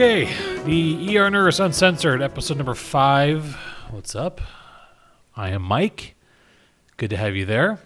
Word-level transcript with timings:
Okay, 0.00 0.32
the 0.64 1.18
ER 1.18 1.28
Nurse 1.28 1.60
Uncensored, 1.60 2.22
episode 2.22 2.56
number 2.56 2.72
five. 2.72 3.54
What's 3.90 4.14
up? 4.14 4.40
I 5.36 5.50
am 5.50 5.60
Mike. 5.60 6.14
Good 6.96 7.10
to 7.10 7.18
have 7.18 7.36
you 7.36 7.44
there. 7.44 7.80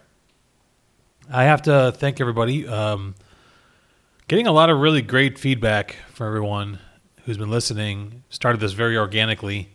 I 1.28 1.42
have 1.42 1.62
to 1.62 1.90
thank 1.90 2.20
everybody. 2.20 2.68
Um, 2.68 3.16
getting 4.28 4.46
a 4.46 4.52
lot 4.52 4.70
of 4.70 4.78
really 4.78 5.02
great 5.02 5.40
feedback 5.40 5.96
from 6.12 6.28
everyone 6.28 6.78
who's 7.24 7.36
been 7.36 7.50
listening. 7.50 8.22
Started 8.28 8.60
this 8.60 8.74
very 8.74 8.96
organically 8.96 9.70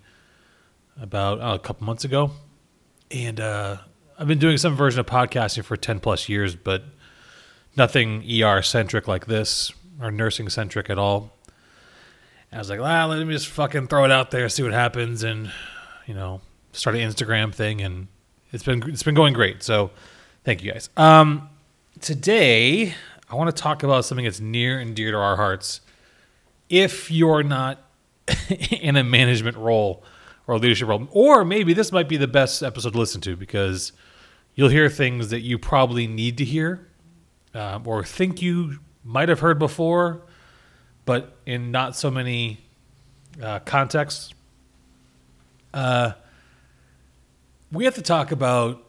about 0.98 1.41
oh, 1.41 1.55
a 1.55 1.59
couple 1.59 1.85
months 1.85 2.05
ago, 2.05 2.31
and 3.12 3.41
uh, 3.41 3.79
I've 4.17 4.29
been 4.29 4.40
doing 4.40 4.55
some 4.55 4.77
version 4.77 5.01
of 5.01 5.07
podcasting 5.07 5.65
for 5.65 5.76
ten 5.76 5.99
plus 5.99 6.29
years, 6.29 6.55
but 6.55 6.85
nothing 7.76 8.23
ER 8.41 8.62
centric 8.62 9.09
like 9.09 9.26
this 9.26 9.73
or 10.01 10.09
nursing 10.09 10.48
centric 10.48 10.90
at 10.90 10.98
all. 10.98 11.34
And 12.52 12.58
I 12.58 12.59
was 12.59 12.70
like, 12.70 12.80
ah, 12.80 13.05
let 13.05 13.26
me 13.26 13.34
just 13.34 13.48
fucking 13.48 13.88
throw 13.88 14.05
it 14.05 14.12
out 14.12 14.31
there, 14.31 14.49
see 14.49 14.63
what 14.63 14.73
happens, 14.73 15.23
and 15.23 15.52
you 16.07 16.13
know, 16.13 16.41
start 16.71 16.95
an 16.95 17.07
Instagram 17.07 17.53
thing, 17.53 17.81
and 17.81 18.07
it's 18.52 18.63
been 18.63 18.84
it's 18.90 19.03
been 19.03 19.16
going 19.16 19.34
great. 19.34 19.63
So, 19.63 19.91
thank 20.44 20.63
you 20.63 20.71
guys. 20.71 20.90
Um, 20.98 21.49
today, 22.01 22.96
I 23.29 23.35
want 23.35 23.55
to 23.55 23.62
talk 23.62 23.84
about 23.84 24.05
something 24.05 24.26
that's 24.26 24.40
near 24.40 24.79
and 24.79 24.96
dear 24.96 25.12
to 25.12 25.18
our 25.18 25.35
hearts. 25.35 25.82
If 26.70 27.12
you're 27.12 27.43
not 27.43 27.84
in 28.71 28.95
a 28.95 29.04
management 29.04 29.57
role 29.57 30.04
or 30.48 30.55
a 30.55 30.57
leadership 30.57 30.88
role, 30.88 31.07
or 31.12 31.45
maybe 31.45 31.73
this 31.73 31.91
might 31.91 32.10
be 32.10 32.18
the 32.18 32.27
best 32.27 32.63
episode 32.63 32.93
to 32.93 32.98
listen 32.98 33.21
to 33.21 33.35
because 33.35 33.91
you'll 34.55 34.70
hear 34.70 34.90
things 34.90 35.29
that 35.29 35.41
you 35.41 35.57
probably 35.60 36.07
need 36.07 36.38
to 36.38 36.45
hear 36.45 36.88
um, 37.54 37.88
or 37.88 38.04
think 38.04 38.41
you 38.41 38.79
might 39.04 39.29
have 39.29 39.40
heard 39.40 39.60
before, 39.60 40.23
but 41.10 41.35
in 41.48 41.71
not 41.71 41.96
so 41.96 42.12
many 42.12 42.60
uh, 43.41 43.57
contexts. 43.62 44.32
Uh, 45.74 46.12
we 47.71 47.85
have 47.85 47.96
to 47.96 48.01
talk 48.04 48.32
about 48.32 48.85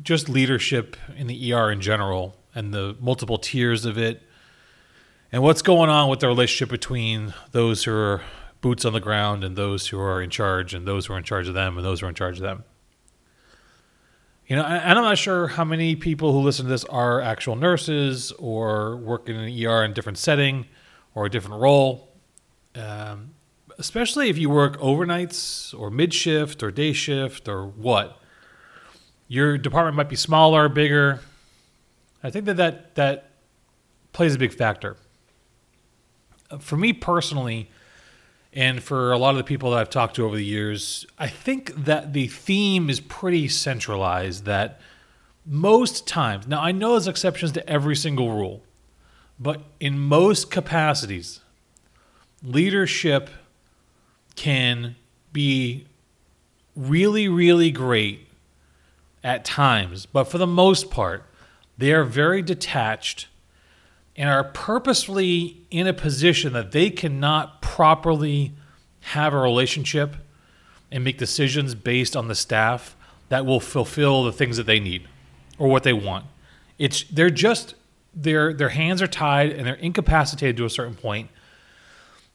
just 0.00 0.28
leadership 0.28 0.96
in 1.16 1.26
the 1.26 1.52
ER 1.52 1.72
in 1.72 1.80
general 1.80 2.36
and 2.54 2.72
the 2.72 2.96
multiple 3.00 3.38
tiers 3.38 3.84
of 3.84 3.98
it 3.98 4.22
and 5.32 5.42
what's 5.42 5.62
going 5.62 5.90
on 5.90 6.08
with 6.08 6.20
the 6.20 6.28
relationship 6.28 6.70
between 6.70 7.34
those 7.50 7.82
who 7.82 7.92
are 7.92 8.22
boots 8.60 8.84
on 8.84 8.92
the 8.92 9.00
ground 9.00 9.42
and 9.42 9.56
those 9.56 9.88
who 9.88 9.98
are 9.98 10.22
in 10.22 10.30
charge 10.30 10.74
and 10.74 10.86
those 10.86 11.06
who 11.06 11.14
are 11.14 11.18
in 11.18 11.24
charge 11.24 11.48
of 11.48 11.54
them 11.54 11.76
and 11.76 11.84
those 11.84 11.98
who 11.98 12.06
are 12.06 12.08
in 12.08 12.14
charge 12.14 12.36
of 12.36 12.42
them. 12.42 12.62
You 14.46 14.54
know, 14.54 14.62
and 14.62 14.96
I'm 14.96 15.04
not 15.04 15.18
sure 15.18 15.48
how 15.48 15.64
many 15.64 15.96
people 15.96 16.30
who 16.30 16.38
listen 16.38 16.66
to 16.66 16.70
this 16.70 16.84
are 16.84 17.20
actual 17.20 17.56
nurses 17.56 18.30
or 18.38 18.96
work 18.98 19.28
in 19.28 19.34
an 19.34 19.66
ER 19.66 19.82
in 19.82 19.90
a 19.90 19.94
different 19.94 20.18
setting 20.18 20.66
or 21.16 21.26
a 21.26 21.30
different 21.30 21.60
role. 21.60 22.12
Um, 22.76 23.30
especially 23.78 24.28
if 24.28 24.38
you 24.38 24.48
work 24.48 24.78
overnights 24.78 25.76
or 25.78 25.90
mid 25.90 26.14
shift 26.14 26.62
or 26.62 26.70
day 26.70 26.92
shift 26.92 27.48
or 27.48 27.66
what. 27.66 28.20
Your 29.26 29.58
department 29.58 29.96
might 29.96 30.08
be 30.08 30.14
smaller, 30.16 30.68
bigger. 30.68 31.20
I 32.22 32.30
think 32.30 32.44
that 32.44 32.58
that, 32.58 32.94
that 32.94 33.30
plays 34.12 34.34
a 34.34 34.38
big 34.38 34.52
factor. 34.52 34.96
For 36.60 36.76
me 36.76 36.92
personally, 36.92 37.68
and 38.52 38.82
for 38.82 39.10
a 39.10 39.18
lot 39.18 39.30
of 39.30 39.36
the 39.36 39.44
people 39.44 39.70
that 39.70 39.80
I've 39.80 39.90
talked 39.90 40.16
to 40.16 40.24
over 40.24 40.36
the 40.36 40.44
years, 40.44 41.06
I 41.18 41.28
think 41.28 41.74
that 41.84 42.12
the 42.12 42.28
theme 42.28 42.88
is 42.88 43.00
pretty 43.00 43.48
centralized 43.48 44.44
that 44.44 44.80
most 45.44 46.06
times, 46.06 46.46
now 46.46 46.62
I 46.62 46.72
know 46.72 46.92
there's 46.92 47.08
exceptions 47.08 47.52
to 47.52 47.68
every 47.68 47.96
single 47.96 48.32
rule, 48.32 48.62
but 49.38 49.62
in 49.80 49.98
most 49.98 50.50
capacities, 50.50 51.40
leadership 52.42 53.28
can 54.34 54.96
be 55.32 55.86
really, 56.74 57.28
really 57.28 57.70
great 57.70 58.28
at 59.24 59.44
times, 59.44 60.06
but 60.06 60.24
for 60.24 60.38
the 60.38 60.46
most 60.46 60.90
part, 60.90 61.24
they 61.78 61.92
are 61.92 62.04
very 62.04 62.42
detached 62.42 63.28
and 64.16 64.30
are 64.30 64.44
purposefully 64.44 65.62
in 65.70 65.86
a 65.86 65.92
position 65.92 66.52
that 66.52 66.72
they 66.72 66.90
cannot 66.90 67.60
properly 67.60 68.52
have 69.00 69.34
a 69.34 69.38
relationship 69.38 70.16
and 70.90 71.04
make 71.04 71.18
decisions 71.18 71.74
based 71.74 72.16
on 72.16 72.28
the 72.28 72.34
staff 72.34 72.96
that 73.28 73.44
will 73.44 73.60
fulfill 73.60 74.24
the 74.24 74.32
things 74.32 74.56
that 74.56 74.66
they 74.66 74.80
need 74.80 75.06
or 75.58 75.68
what 75.68 75.82
they 75.82 75.92
want. 75.92 76.24
It's 76.78 77.04
they're 77.04 77.30
just 77.30 77.74
their 78.16 78.52
their 78.52 78.70
hands 78.70 79.02
are 79.02 79.06
tied 79.06 79.52
and 79.52 79.66
they're 79.66 79.74
incapacitated 79.74 80.56
to 80.56 80.64
a 80.64 80.70
certain 80.70 80.94
point 80.94 81.30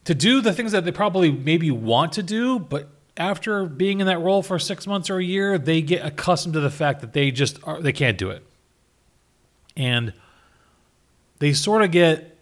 to 0.04 0.14
do 0.14 0.40
the 0.40 0.52
things 0.52 0.72
that 0.72 0.84
they 0.84 0.92
probably 0.92 1.30
maybe 1.30 1.70
want 1.70 2.12
to 2.12 2.22
do, 2.22 2.58
but 2.58 2.88
after 3.16 3.66
being 3.66 4.00
in 4.00 4.06
that 4.06 4.18
role 4.18 4.42
for 4.42 4.58
6 4.58 4.86
months 4.86 5.10
or 5.10 5.18
a 5.18 5.24
year, 5.24 5.58
they 5.58 5.82
get 5.82 6.04
accustomed 6.04 6.54
to 6.54 6.60
the 6.60 6.70
fact 6.70 7.00
that 7.00 7.12
they 7.12 7.30
just 7.30 7.58
are, 7.64 7.80
they 7.80 7.92
can't 7.92 8.18
do 8.18 8.30
it. 8.30 8.44
And 9.76 10.12
they 11.38 11.52
sort 11.52 11.82
of 11.82 11.90
get 11.90 12.38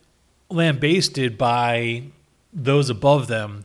lambasted 0.48 1.36
by 1.36 2.04
those 2.52 2.90
above 2.90 3.28
them 3.28 3.64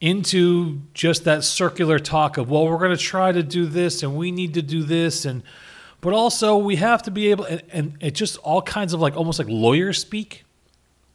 into 0.00 0.80
just 0.92 1.24
that 1.24 1.42
circular 1.42 1.98
talk 1.98 2.36
of 2.36 2.50
well 2.50 2.68
we're 2.68 2.76
going 2.76 2.94
to 2.94 3.02
try 3.02 3.32
to 3.32 3.42
do 3.42 3.64
this 3.64 4.02
and 4.02 4.14
we 4.14 4.30
need 4.30 4.52
to 4.52 4.60
do 4.60 4.82
this 4.82 5.24
and 5.24 5.42
but 6.06 6.14
also 6.14 6.56
we 6.56 6.76
have 6.76 7.02
to 7.02 7.10
be 7.10 7.32
able 7.32 7.44
and, 7.46 7.64
and 7.72 7.96
it 8.00 8.12
just 8.12 8.36
all 8.36 8.62
kinds 8.62 8.92
of 8.92 9.00
like 9.00 9.16
almost 9.16 9.40
like 9.40 9.48
lawyer 9.48 9.92
speak 9.92 10.44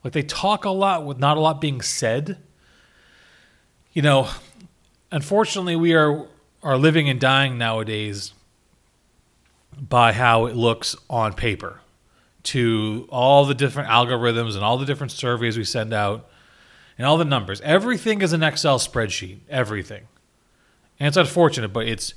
like 0.03 0.11
they 0.11 0.21
talk 0.21 0.65
a 0.65 0.69
lot 0.69 1.05
with 1.05 1.17
not 1.17 1.37
a 1.37 1.39
lot 1.39 1.61
being 1.61 1.79
said 1.79 2.37
you 3.93 4.01
know 4.01 4.27
unfortunately 5.09 5.77
we 5.77 5.93
are 5.93 6.27
are 6.61 6.77
living 6.77 7.07
and 7.07 7.21
dying 7.21 7.57
nowadays 7.57 8.33
by 9.79 10.11
how 10.11 10.45
it 10.45 10.57
looks 10.57 10.93
on 11.09 11.31
paper 11.31 11.79
to 12.43 13.07
all 13.09 13.45
the 13.45 13.55
different 13.55 13.87
algorithms 13.87 14.55
and 14.55 14.63
all 14.65 14.77
the 14.77 14.85
different 14.85 15.13
surveys 15.13 15.57
we 15.57 15.63
send 15.63 15.93
out 15.93 16.29
and 16.97 17.07
all 17.07 17.17
the 17.17 17.23
numbers. 17.23 17.61
Everything 17.61 18.21
is 18.21 18.33
an 18.33 18.43
Excel 18.43 18.77
spreadsheet. 18.77 19.39
Everything. 19.49 20.07
And 20.99 21.07
it's 21.07 21.17
unfortunate, 21.17 21.69
but 21.69 21.87
it's 21.87 22.13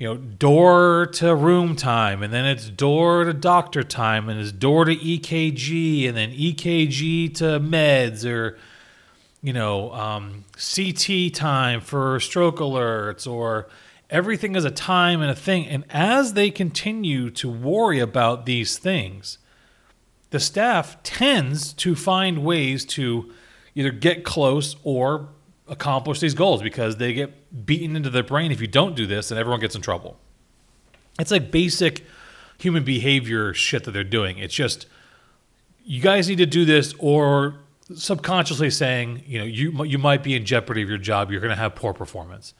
you 0.00 0.08
know 0.08 0.16
door 0.16 1.08
to 1.12 1.36
room 1.36 1.76
time 1.76 2.22
and 2.22 2.32
then 2.32 2.46
it's 2.46 2.70
door 2.70 3.24
to 3.24 3.34
doctor 3.34 3.82
time 3.82 4.30
and 4.30 4.40
it's 4.40 4.50
door 4.50 4.86
to 4.86 4.96
EKG 4.96 6.08
and 6.08 6.16
then 6.16 6.32
EKG 6.32 7.34
to 7.34 7.60
meds 7.60 8.28
or 8.28 8.58
you 9.42 9.52
know 9.52 9.92
um, 9.92 10.44
CT 10.54 11.34
time 11.34 11.82
for 11.82 12.18
stroke 12.18 12.56
alerts 12.56 13.30
or 13.30 13.68
everything 14.08 14.56
is 14.56 14.64
a 14.64 14.70
time 14.70 15.20
and 15.20 15.30
a 15.30 15.34
thing. 15.34 15.66
And 15.66 15.84
as 15.90 16.32
they 16.32 16.50
continue 16.50 17.30
to 17.32 17.50
worry 17.50 18.00
about 18.00 18.46
these 18.46 18.78
things 18.78 19.36
the 20.30 20.40
staff 20.40 21.02
tends 21.02 21.72
to 21.74 21.94
find 21.94 22.42
ways 22.42 22.84
to 22.86 23.32
either 23.74 23.90
get 23.90 24.24
close 24.24 24.76
or 24.82 25.28
accomplish 25.70 26.20
these 26.20 26.34
goals 26.34 26.62
because 26.62 26.96
they 26.96 27.12
get 27.12 27.64
beaten 27.64 27.96
into 27.96 28.10
their 28.10 28.22
brain 28.22 28.52
if 28.52 28.60
you 28.60 28.66
don't 28.66 28.94
do 28.94 29.06
this 29.06 29.30
and 29.30 29.40
everyone 29.40 29.60
gets 29.60 29.74
in 29.74 29.80
trouble. 29.80 30.18
It's 31.18 31.30
like 31.30 31.50
basic 31.50 32.04
human 32.58 32.84
behavior 32.84 33.54
shit 33.54 33.84
that 33.84 33.92
they're 33.92 34.04
doing. 34.04 34.38
It's 34.38 34.54
just 34.54 34.86
you 35.84 36.02
guys 36.02 36.28
need 36.28 36.38
to 36.38 36.46
do 36.46 36.64
this 36.64 36.94
or 36.98 37.54
subconsciously 37.94 38.70
saying, 38.70 39.22
you 39.26 39.38
know, 39.38 39.44
you 39.44 39.84
you 39.84 39.98
might 39.98 40.22
be 40.22 40.34
in 40.34 40.44
jeopardy 40.44 40.82
of 40.82 40.88
your 40.88 40.98
job, 40.98 41.30
you're 41.30 41.40
going 41.40 41.50
to 41.50 41.56
have 41.56 41.74
poor 41.74 41.92
performance. 41.92 42.54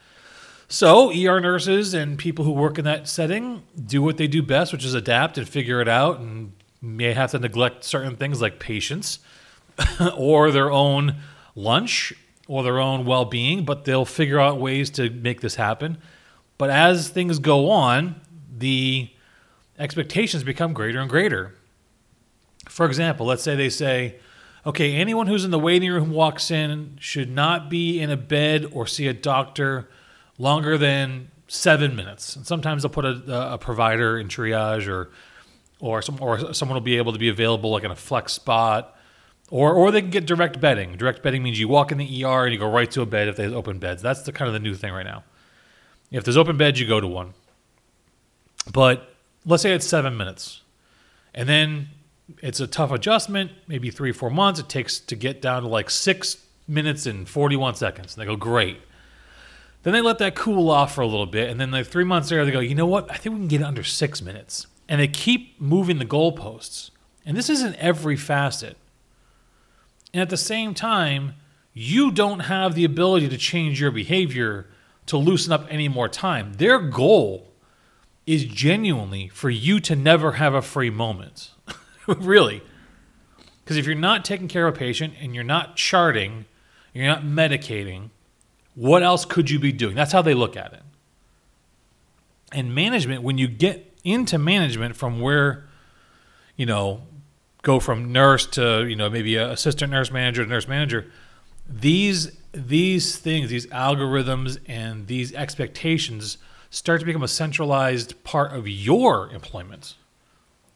So, 0.68 1.10
ER 1.10 1.40
nurses 1.40 1.94
and 1.94 2.16
people 2.16 2.44
who 2.44 2.52
work 2.52 2.78
in 2.78 2.84
that 2.84 3.08
setting 3.08 3.64
do 3.86 4.02
what 4.02 4.18
they 4.18 4.28
do 4.28 4.40
best, 4.40 4.72
which 4.72 4.84
is 4.84 4.94
adapt 4.94 5.36
and 5.36 5.48
figure 5.48 5.80
it 5.80 5.88
out 5.88 6.20
and 6.20 6.52
may 6.80 7.12
have 7.12 7.32
to 7.32 7.40
neglect 7.40 7.82
certain 7.84 8.14
things 8.16 8.40
like 8.40 8.60
patients 8.60 9.18
or 10.16 10.52
their 10.52 10.70
own 10.70 11.16
lunch 11.56 12.12
or 12.50 12.64
their 12.64 12.80
own 12.80 13.04
well 13.04 13.24
being, 13.24 13.64
but 13.64 13.84
they'll 13.84 14.04
figure 14.04 14.40
out 14.40 14.58
ways 14.58 14.90
to 14.90 15.08
make 15.08 15.40
this 15.40 15.54
happen. 15.54 15.96
But 16.58 16.68
as 16.68 17.08
things 17.08 17.38
go 17.38 17.70
on, 17.70 18.20
the 18.58 19.08
expectations 19.78 20.42
become 20.42 20.72
greater 20.72 20.98
and 20.98 21.08
greater. 21.08 21.54
For 22.68 22.86
example, 22.86 23.24
let's 23.24 23.44
say 23.44 23.54
they 23.54 23.68
say, 23.68 24.16
okay, 24.66 24.96
anyone 24.96 25.28
who's 25.28 25.44
in 25.44 25.52
the 25.52 25.60
waiting 25.60 25.92
room 25.92 26.10
walks 26.10 26.50
in 26.50 26.96
should 26.98 27.30
not 27.30 27.70
be 27.70 28.00
in 28.00 28.10
a 28.10 28.16
bed 28.16 28.66
or 28.72 28.84
see 28.84 29.06
a 29.06 29.14
doctor 29.14 29.88
longer 30.36 30.76
than 30.76 31.30
seven 31.46 31.94
minutes. 31.94 32.34
And 32.34 32.44
sometimes 32.44 32.82
they'll 32.82 32.90
put 32.90 33.04
a, 33.04 33.52
a 33.52 33.58
provider 33.58 34.18
in 34.18 34.26
triage 34.26 34.88
or 34.88 35.10
or 35.78 36.02
some 36.02 36.18
or 36.20 36.52
someone 36.52 36.74
will 36.74 36.80
be 36.80 36.96
able 36.96 37.12
to 37.12 37.18
be 37.18 37.28
available 37.28 37.70
like 37.70 37.84
in 37.84 37.92
a 37.92 37.96
flex 37.96 38.32
spot, 38.32 38.98
or 39.50 39.72
or 39.74 39.90
they 39.90 40.00
can 40.00 40.10
get 40.10 40.26
direct 40.26 40.60
bedding. 40.60 40.96
Direct 40.96 41.22
bedding 41.22 41.42
means 41.42 41.58
you 41.58 41.68
walk 41.68 41.92
in 41.92 41.98
the 41.98 42.24
ER 42.24 42.44
and 42.44 42.52
you 42.52 42.58
go 42.58 42.70
right 42.70 42.90
to 42.92 43.02
a 43.02 43.06
bed 43.06 43.28
if 43.28 43.36
there's 43.36 43.52
open 43.52 43.78
beds. 43.78 44.02
That's 44.02 44.22
the 44.22 44.32
kind 44.32 44.48
of 44.48 44.54
the 44.54 44.60
new 44.60 44.74
thing 44.74 44.92
right 44.92 45.06
now. 45.06 45.24
If 46.10 46.24
there's 46.24 46.36
open 46.36 46.56
beds, 46.56 46.80
you 46.80 46.86
go 46.86 47.00
to 47.00 47.06
one. 47.06 47.34
But 48.72 49.14
let's 49.44 49.62
say 49.62 49.72
it's 49.72 49.86
seven 49.86 50.16
minutes, 50.16 50.62
and 51.34 51.48
then 51.48 51.88
it's 52.38 52.60
a 52.60 52.66
tough 52.66 52.92
adjustment, 52.92 53.50
maybe 53.66 53.90
three, 53.90 54.12
four 54.12 54.30
months. 54.30 54.60
It 54.60 54.68
takes 54.68 54.98
to 55.00 55.16
get 55.16 55.42
down 55.42 55.62
to 55.62 55.68
like 55.68 55.90
six 55.90 56.36
minutes 56.68 57.06
and 57.06 57.28
41 57.28 57.74
seconds. 57.74 58.14
And 58.14 58.22
they 58.22 58.26
go, 58.26 58.36
great. 58.36 58.80
Then 59.82 59.92
they 59.92 60.00
let 60.00 60.18
that 60.18 60.34
cool 60.34 60.70
off 60.70 60.94
for 60.94 61.00
a 61.00 61.06
little 61.06 61.26
bit. 61.26 61.50
And 61.50 61.60
then 61.60 61.70
like 61.70 61.86
three 61.86 62.04
months 62.04 62.30
later, 62.30 62.44
they 62.44 62.50
go, 62.50 62.60
you 62.60 62.74
know 62.74 62.86
what? 62.86 63.10
I 63.10 63.16
think 63.16 63.34
we 63.34 63.40
can 63.40 63.48
get 63.48 63.60
it 63.62 63.64
under 63.64 63.82
six 63.82 64.22
minutes. 64.22 64.66
And 64.88 65.00
they 65.00 65.08
keep 65.08 65.60
moving 65.60 65.98
the 65.98 66.04
goalposts. 66.04 66.90
And 67.24 67.36
this 67.36 67.48
isn't 67.48 67.74
every 67.76 68.16
facet. 68.16 68.76
And 70.12 70.20
at 70.20 70.30
the 70.30 70.36
same 70.36 70.74
time, 70.74 71.34
you 71.72 72.10
don't 72.10 72.40
have 72.40 72.74
the 72.74 72.84
ability 72.84 73.28
to 73.28 73.36
change 73.36 73.80
your 73.80 73.90
behavior 73.90 74.66
to 75.06 75.16
loosen 75.16 75.52
up 75.52 75.66
any 75.70 75.88
more 75.88 76.08
time. 76.08 76.54
Their 76.54 76.78
goal 76.78 77.52
is 78.26 78.44
genuinely 78.44 79.28
for 79.28 79.50
you 79.50 79.80
to 79.80 79.96
never 79.96 80.32
have 80.32 80.54
a 80.54 80.62
free 80.62 80.90
moment. 80.90 81.50
really. 82.06 82.62
Because 83.64 83.76
if 83.76 83.86
you're 83.86 83.94
not 83.94 84.24
taking 84.24 84.48
care 84.48 84.66
of 84.66 84.74
a 84.74 84.78
patient 84.78 85.14
and 85.20 85.34
you're 85.34 85.44
not 85.44 85.76
charting, 85.76 86.44
you're 86.92 87.06
not 87.06 87.22
medicating, 87.22 88.10
what 88.74 89.02
else 89.02 89.24
could 89.24 89.50
you 89.50 89.58
be 89.58 89.72
doing? 89.72 89.94
That's 89.94 90.12
how 90.12 90.22
they 90.22 90.34
look 90.34 90.56
at 90.56 90.72
it. 90.72 90.82
And 92.52 92.74
management, 92.74 93.22
when 93.22 93.38
you 93.38 93.46
get 93.46 93.96
into 94.02 94.38
management 94.38 94.96
from 94.96 95.20
where, 95.20 95.68
you 96.56 96.66
know, 96.66 97.02
go 97.62 97.80
from 97.80 98.12
nurse 98.12 98.46
to, 98.46 98.86
you 98.86 98.96
know, 98.96 99.10
maybe 99.10 99.36
a 99.36 99.50
assistant 99.50 99.92
nurse 99.92 100.10
manager 100.10 100.44
to 100.44 100.50
nurse 100.50 100.68
manager, 100.68 101.10
these 101.68 102.36
these 102.52 103.16
things, 103.16 103.50
these 103.50 103.66
algorithms 103.68 104.58
and 104.66 105.06
these 105.06 105.32
expectations 105.34 106.38
start 106.70 106.98
to 107.00 107.06
become 107.06 107.22
a 107.22 107.28
centralized 107.28 108.22
part 108.24 108.52
of 108.52 108.66
your 108.66 109.30
employment. 109.30 109.94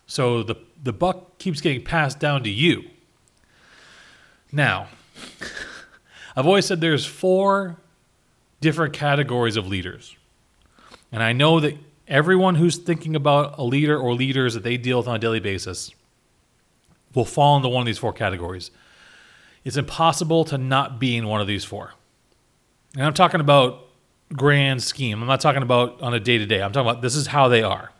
So 0.06 0.42
the 0.42 0.56
the 0.82 0.92
buck 0.92 1.38
keeps 1.38 1.60
getting 1.60 1.82
passed 1.82 2.18
down 2.18 2.42
to 2.44 2.50
you. 2.50 2.84
Now, 4.52 4.88
I've 6.36 6.46
always 6.46 6.66
said 6.66 6.80
there's 6.80 7.06
four 7.06 7.76
different 8.60 8.92
categories 8.92 9.56
of 9.56 9.66
leaders. 9.66 10.16
And 11.10 11.22
I 11.22 11.32
know 11.32 11.60
that 11.60 11.76
everyone 12.08 12.56
who's 12.56 12.76
thinking 12.76 13.16
about 13.16 13.58
a 13.58 13.62
leader 13.62 13.98
or 13.98 14.14
leaders 14.14 14.54
that 14.54 14.62
they 14.62 14.76
deal 14.76 14.98
with 14.98 15.08
on 15.08 15.16
a 15.16 15.18
daily 15.18 15.40
basis 15.40 15.92
will 17.14 17.24
fall 17.24 17.56
into 17.56 17.68
one 17.68 17.80
of 17.80 17.86
these 17.86 17.98
four 17.98 18.12
categories. 18.12 18.70
It's 19.64 19.76
impossible 19.76 20.44
to 20.46 20.58
not 20.58 20.98
be 20.98 21.16
in 21.16 21.26
one 21.26 21.40
of 21.40 21.46
these 21.46 21.64
four. 21.64 21.94
And 22.94 23.04
I'm 23.04 23.14
talking 23.14 23.40
about 23.40 23.80
grand 24.32 24.82
scheme. 24.82 25.20
I'm 25.20 25.28
not 25.28 25.40
talking 25.40 25.62
about 25.62 26.00
on 26.00 26.14
a 26.14 26.20
day 26.20 26.38
to 26.38 26.46
day. 26.46 26.62
I'm 26.62 26.72
talking 26.72 26.88
about 26.88 27.02
this 27.02 27.16
is 27.16 27.28
how 27.28 27.48
they 27.48 27.62
are. 27.62 27.90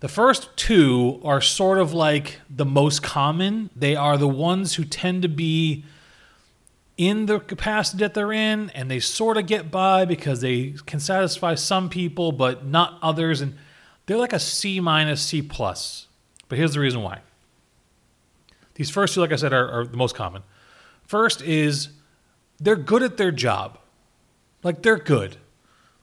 The 0.00 0.08
first 0.08 0.56
two 0.56 1.20
are 1.24 1.40
sort 1.40 1.78
of 1.78 1.92
like 1.92 2.40
the 2.50 2.64
most 2.64 3.02
common. 3.02 3.70
They 3.76 3.94
are 3.94 4.18
the 4.18 4.28
ones 4.28 4.74
who 4.74 4.84
tend 4.84 5.22
to 5.22 5.28
be 5.28 5.84
in 6.96 7.26
the 7.26 7.38
capacity 7.38 7.98
that 8.00 8.12
they're 8.14 8.32
in, 8.32 8.70
and 8.70 8.90
they 8.90 9.00
sort 9.00 9.36
of 9.36 9.46
get 9.46 9.70
by 9.70 10.04
because 10.04 10.40
they 10.40 10.74
can 10.86 10.98
satisfy 10.98 11.54
some 11.54 11.88
people, 11.88 12.32
but 12.32 12.66
not 12.66 12.98
others. 13.00 13.40
And 13.40 13.56
they're 14.06 14.16
like 14.16 14.32
a 14.32 14.38
C 14.38 14.80
minus, 14.80 15.22
C 15.22 15.40
plus. 15.40 16.08
But 16.48 16.58
here's 16.58 16.74
the 16.74 16.80
reason 16.80 17.02
why. 17.02 17.20
These 18.74 18.90
first 18.90 19.14
two, 19.14 19.20
like 19.20 19.32
I 19.32 19.36
said, 19.36 19.52
are, 19.52 19.68
are 19.70 19.86
the 19.86 19.96
most 19.96 20.14
common. 20.14 20.42
First 21.06 21.42
is 21.42 21.88
they're 22.58 22.76
good 22.76 23.02
at 23.02 23.16
their 23.16 23.32
job. 23.32 23.78
Like 24.62 24.82
they're 24.82 24.98
good. 24.98 25.36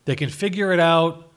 They 0.06 0.16
can 0.16 0.30
figure 0.30 0.72
it 0.72 0.80
out 0.80 1.30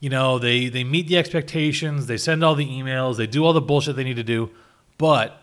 you 0.00 0.10
know, 0.10 0.38
they 0.38 0.68
they 0.68 0.84
meet 0.84 1.08
the 1.08 1.18
expectations, 1.18 2.06
they 2.06 2.16
send 2.16 2.44
all 2.44 2.54
the 2.54 2.66
emails, 2.66 3.16
they 3.16 3.26
do 3.26 3.44
all 3.44 3.52
the 3.52 3.60
bullshit 3.60 3.96
they 3.96 4.04
need 4.04 4.16
to 4.16 4.24
do, 4.24 4.50
but 4.96 5.42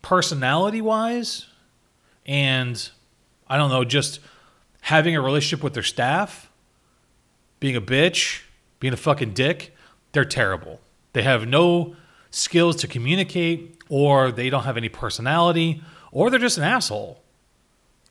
personality 0.00 0.80
wise 0.80 1.46
and 2.24 2.90
I 3.48 3.56
don't 3.58 3.68
know, 3.68 3.84
just 3.84 4.20
having 4.82 5.14
a 5.14 5.20
relationship 5.20 5.62
with 5.62 5.74
their 5.74 5.82
staff, 5.82 6.50
being 7.60 7.76
a 7.76 7.80
bitch, 7.80 8.42
being 8.80 8.94
a 8.94 8.96
fucking 8.96 9.34
dick, 9.34 9.74
they're 10.12 10.24
terrible. 10.24 10.80
They 11.12 11.22
have 11.22 11.46
no 11.46 11.94
skills 12.30 12.76
to 12.76 12.88
communicate 12.88 13.81
or 13.92 14.32
they 14.32 14.48
don't 14.48 14.64
have 14.64 14.78
any 14.78 14.88
personality 14.88 15.82
or 16.12 16.30
they're 16.30 16.40
just 16.40 16.56
an 16.56 16.64
asshole. 16.64 17.20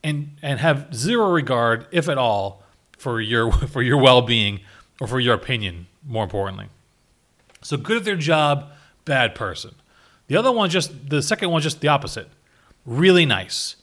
And 0.04 0.36
and 0.44 0.60
have 0.60 0.94
zero 0.94 1.32
regard 1.32 1.88
if 1.92 2.08
at 2.08 2.20
all 2.20 2.64
for 3.00 3.20
your 3.20 3.52
for 3.68 3.82
your 3.82 3.98
well-being 3.98 4.60
or 5.00 5.08
for 5.08 5.20
your 5.20 5.34
opinion, 5.34 5.88
more 6.06 6.24
importantly. 6.24 6.68
So 7.64 7.78
good 7.78 7.98
at 7.98 8.04
their 8.04 8.16
job, 8.16 8.72
bad 9.06 9.34
person. 9.34 9.74
The 10.28 10.38
other 10.38 10.52
one, 10.52 10.70
just 10.70 11.10
the 11.10 11.22
second 11.22 11.50
one, 11.50 11.62
just 11.64 11.82
the 11.82 11.88
opposite. 11.88 12.30
Really 12.86 13.26
nice, 13.26 13.76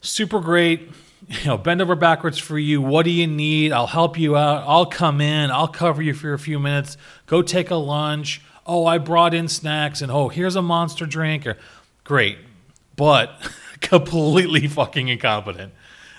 super 0.00 0.40
great. 0.40 0.90
You 1.28 1.46
know, 1.46 1.56
bend 1.56 1.80
over 1.80 1.94
backwards 1.94 2.38
for 2.38 2.58
you. 2.58 2.82
What 2.82 3.04
do 3.04 3.10
you 3.10 3.28
need? 3.28 3.70
I'll 3.72 3.86
help 3.86 4.18
you 4.18 4.36
out. 4.36 4.64
I'll 4.66 4.86
come 4.86 5.20
in. 5.20 5.52
I'll 5.52 5.68
cover 5.68 6.02
you 6.02 6.14
for 6.14 6.32
a 6.32 6.38
few 6.38 6.58
minutes. 6.58 6.96
Go 7.26 7.42
take 7.42 7.70
a 7.70 7.76
lunch. 7.76 8.42
Oh, 8.66 8.86
I 8.86 8.98
brought 8.98 9.34
in 9.34 9.48
snacks, 9.48 10.02
and 10.02 10.12
oh, 10.12 10.28
here's 10.28 10.56
a 10.56 10.62
monster 10.62 11.06
drink. 11.06 11.46
Or, 11.46 11.58
great, 12.04 12.38
but 12.96 13.30
completely 13.80 14.68
fucking 14.68 15.08
incompetent. 15.08 15.72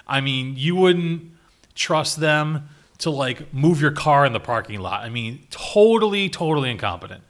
I 0.08 0.22
mean, 0.22 0.56
you 0.58 0.76
wouldn't 0.76 1.32
trust 1.76 2.20
them 2.20 2.70
to 3.00 3.10
like 3.10 3.54
move 3.54 3.82
your 3.82 3.92
car 3.92 4.26
in 4.26 4.34
the 4.34 4.40
parking 4.40 4.80
lot. 4.80 5.04
I 5.04 5.10
mean, 5.10 5.46
totally, 5.50 6.30
totally 6.30 6.70
incompetent. 6.70 7.24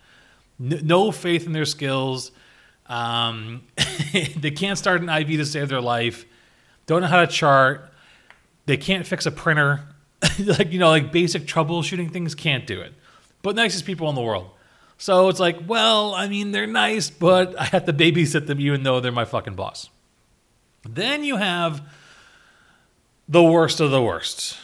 N- 0.60 0.82
no 0.84 1.12
faith 1.12 1.46
in 1.46 1.54
their 1.54 1.66
skills. 1.66 2.32
Um, 2.88 3.64
they 4.38 4.52
can't 4.52 4.78
start 4.78 5.02
an 5.02 5.10
IV 5.10 5.28
to 5.40 5.46
save 5.46 5.70
their 5.70 5.82
life. 5.82 6.26
Don't 6.86 7.02
know 7.02 7.08
how 7.08 7.22
to 7.22 7.28
chart. 7.28 7.92
They 8.66 8.78
can't 8.78 9.06
fix 9.08 9.26
a 9.26 9.32
printer. 9.32 9.82
like 10.40 10.72
you 10.72 10.80
know, 10.80 10.90
like 10.90 11.12
basic 11.12 11.44
troubleshooting 11.44 12.12
things 12.12 12.36
can't 12.36 12.68
do 12.68 12.82
it. 12.82 12.94
But 13.42 13.56
nicest 13.56 13.86
people 13.86 14.10
in 14.10 14.16
the 14.16 14.22
world. 14.22 14.50
So 14.98 15.30
it's 15.30 15.40
like, 15.40 15.58
well, 15.68 16.14
I 16.14 16.28
mean, 16.28 16.52
they're 16.52 16.68
nice, 16.68 17.10
but 17.10 17.60
I 17.60 17.66
have 17.66 17.86
to 17.86 17.94
babysit 17.94 18.48
them 18.48 18.60
even 18.60 18.84
though 18.84 19.00
they're 19.00 19.12
my 19.12 19.26
fucking 19.26 19.56
boss. 19.56 19.90
Then 20.88 21.24
you 21.24 21.38
have 21.38 21.82
the 23.28 23.44
worst 23.44 23.80
of 23.80 23.92
the 23.92 24.02
worst. 24.02 24.58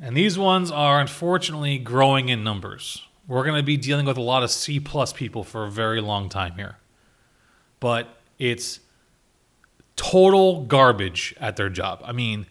And 0.00 0.16
these 0.16 0.38
ones 0.38 0.70
are 0.70 1.00
unfortunately 1.00 1.78
growing 1.78 2.28
in 2.28 2.42
numbers. 2.42 3.06
We're 3.28 3.44
going 3.44 3.56
to 3.56 3.62
be 3.62 3.76
dealing 3.76 4.06
with 4.06 4.16
a 4.16 4.22
lot 4.22 4.42
of 4.42 4.50
C 4.50 4.80
plus 4.80 5.12
people 5.12 5.44
for 5.44 5.64
a 5.64 5.70
very 5.70 6.00
long 6.00 6.28
time 6.28 6.54
here. 6.54 6.76
But 7.78 8.08
it's 8.38 8.80
total 9.96 10.64
garbage 10.64 11.34
at 11.40 11.56
their 11.56 11.68
job. 11.68 12.02
I 12.04 12.12
mean, 12.12 12.46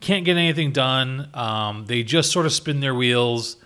can't 0.00 0.24
get 0.24 0.36
anything 0.36 0.72
done. 0.72 1.28
Um, 1.34 1.86
they 1.86 2.02
just 2.02 2.30
sort 2.30 2.46
of 2.46 2.52
spin 2.52 2.80
their 2.80 2.94
wheels. 2.94 3.56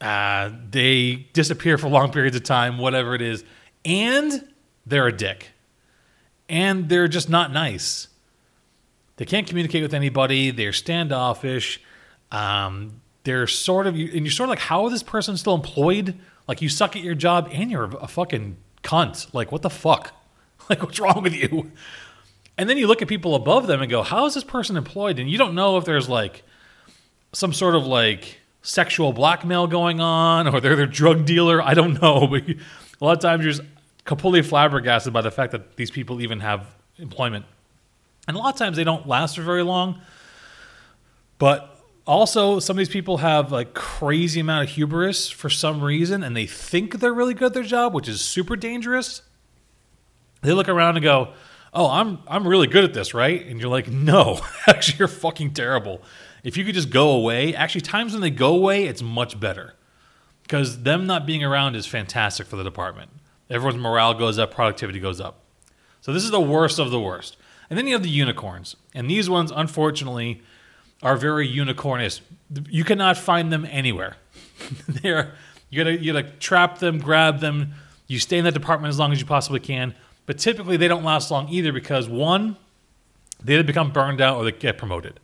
Uh, 0.00 0.50
they 0.70 1.26
disappear 1.32 1.78
for 1.78 1.88
long 1.88 2.12
periods 2.12 2.36
of 2.36 2.42
time, 2.42 2.78
whatever 2.78 3.14
it 3.14 3.22
is. 3.22 3.44
And 3.84 4.48
they're 4.86 5.06
a 5.06 5.16
dick. 5.16 5.50
And 6.48 6.88
they're 6.88 7.08
just 7.08 7.28
not 7.30 7.52
nice. 7.52 8.08
They 9.16 9.24
can't 9.24 9.46
communicate 9.46 9.82
with 9.82 9.94
anybody. 9.94 10.50
They're 10.50 10.72
standoffish. 10.72 11.80
Um, 12.30 13.00
they're 13.22 13.46
sort 13.46 13.86
of, 13.86 13.94
and 13.94 14.12
you're 14.12 14.30
sort 14.30 14.48
of 14.48 14.50
like, 14.50 14.58
how 14.58 14.86
is 14.86 14.92
this 14.92 15.02
person 15.02 15.36
still 15.36 15.54
employed? 15.54 16.18
Like, 16.46 16.60
you 16.60 16.68
suck 16.68 16.96
at 16.96 17.02
your 17.02 17.14
job 17.14 17.48
and 17.52 17.70
you're 17.70 17.84
a 17.84 18.08
fucking 18.08 18.56
cunt. 18.82 19.32
Like, 19.32 19.50
what 19.52 19.62
the 19.62 19.70
fuck? 19.70 20.12
Like, 20.70 20.82
what's 20.82 20.98
wrong 20.98 21.22
with 21.22 21.34
you? 21.34 21.72
And 22.56 22.70
then 22.70 22.78
you 22.78 22.86
look 22.86 23.02
at 23.02 23.08
people 23.08 23.34
above 23.34 23.66
them 23.66 23.82
and 23.82 23.90
go, 23.90 24.02
how 24.02 24.24
is 24.24 24.32
this 24.32 24.44
person 24.44 24.78
employed? 24.78 25.18
And 25.18 25.28
you 25.28 25.36
don't 25.36 25.54
know 25.54 25.76
if 25.76 25.84
there's 25.84 26.08
like 26.08 26.42
some 27.34 27.52
sort 27.52 27.74
of 27.74 27.86
like 27.86 28.40
sexual 28.64 29.12
blackmail 29.12 29.66
going 29.66 30.00
on 30.00 30.48
or 30.48 30.60
they're 30.60 30.74
their 30.74 30.86
drug 30.86 31.24
dealer. 31.24 31.62
I 31.62 31.74
don't 31.74 32.00
know. 32.02 32.26
But 33.00 33.06
a 33.06 33.08
lot 33.08 33.16
of 33.16 33.22
times 33.22 33.44
you're 33.44 33.52
just 33.52 33.68
completely 34.04 34.42
flabbergasted 34.42 35.12
by 35.12 35.20
the 35.20 35.30
fact 35.30 35.50
that 35.50 35.74
these 35.74 35.90
people 35.90 36.22
even 36.22 36.40
have 36.40 36.64
employment. 36.98 37.44
And 38.28 38.36
a 38.36 38.40
lot 38.40 38.54
of 38.54 38.58
times 38.58 38.76
they 38.76 38.84
don't 38.84 39.06
last 39.06 39.34
for 39.34 39.42
very 39.42 39.64
long. 39.64 40.00
But 41.38 41.74
also 42.06 42.60
some 42.60 42.74
of 42.74 42.78
these 42.78 42.88
people 42.88 43.18
have 43.18 43.50
like 43.50 43.74
crazy 43.74 44.40
amount 44.40 44.68
of 44.68 44.74
hubris 44.74 45.28
for 45.28 45.50
some 45.50 45.82
reason 45.82 46.22
and 46.22 46.36
they 46.36 46.46
think 46.46 47.00
they're 47.00 47.14
really 47.14 47.34
good 47.34 47.46
at 47.46 47.54
their 47.54 47.62
job 47.62 47.94
which 47.94 48.08
is 48.08 48.20
super 48.20 48.56
dangerous 48.56 49.22
they 50.42 50.52
look 50.52 50.68
around 50.68 50.96
and 50.96 51.02
go 51.02 51.32
oh 51.72 51.88
i'm 51.88 52.18
i'm 52.28 52.46
really 52.46 52.66
good 52.66 52.84
at 52.84 52.92
this 52.92 53.14
right 53.14 53.46
and 53.46 53.58
you're 53.58 53.70
like 53.70 53.88
no 53.88 54.38
actually 54.66 54.98
you're 54.98 55.08
fucking 55.08 55.54
terrible 55.54 56.02
if 56.44 56.56
you 56.56 56.64
could 56.64 56.74
just 56.74 56.90
go 56.90 57.10
away 57.10 57.54
actually 57.54 57.80
times 57.80 58.12
when 58.12 58.20
they 58.20 58.30
go 58.30 58.54
away 58.54 58.84
it's 58.84 59.02
much 59.02 59.40
better. 59.40 59.74
Because 60.42 60.82
them 60.82 61.06
not 61.06 61.26
being 61.26 61.42
around 61.42 61.74
is 61.74 61.86
fantastic 61.86 62.46
for 62.46 62.56
the 62.56 62.62
department. 62.62 63.10
Everyone's 63.50 63.80
morale 63.80 64.14
goes 64.14 64.38
up 64.38 64.52
productivity 64.52 65.00
goes 65.00 65.20
up. 65.20 65.40
So 66.02 66.12
this 66.12 66.22
is 66.22 66.30
the 66.30 66.40
worst 66.40 66.78
of 66.78 66.90
the 66.90 67.00
worst. 67.00 67.38
And 67.70 67.78
then 67.78 67.86
you 67.86 67.94
have 67.94 68.02
the 68.02 68.10
unicorns. 68.10 68.76
And 68.94 69.10
these 69.10 69.28
ones 69.28 69.50
unfortunately 69.54 70.42
are 71.02 71.16
very 71.16 71.48
unicornish. 71.48 72.20
You 72.68 72.84
cannot 72.84 73.16
find 73.16 73.50
them 73.50 73.66
anywhere. 73.70 74.16
They're 74.88 75.34
you 75.70 75.82
gotta 75.82 76.00
you 76.00 76.12
gotta 76.12 76.30
trap 76.36 76.78
them, 76.78 76.98
grab 76.98 77.40
them, 77.40 77.72
You 78.06 78.18
stay 78.20 78.38
in 78.38 78.44
that 78.44 78.54
department 78.54 78.90
as 78.90 78.98
long 78.98 79.12
as 79.12 79.20
you 79.20 79.26
possibly 79.26 79.60
can, 79.60 79.94
but 80.26 80.38
typically 80.38 80.76
they 80.76 80.88
don't 80.88 81.02
last 81.02 81.30
long 81.30 81.48
either 81.48 81.72
because 81.72 82.08
one, 82.08 82.56
they 83.42 83.54
either 83.54 83.64
become 83.64 83.92
burned 83.92 84.20
out 84.20 84.36
or 84.36 84.44
they 84.44 84.52
get 84.52 84.78
promoted. 84.78 85.18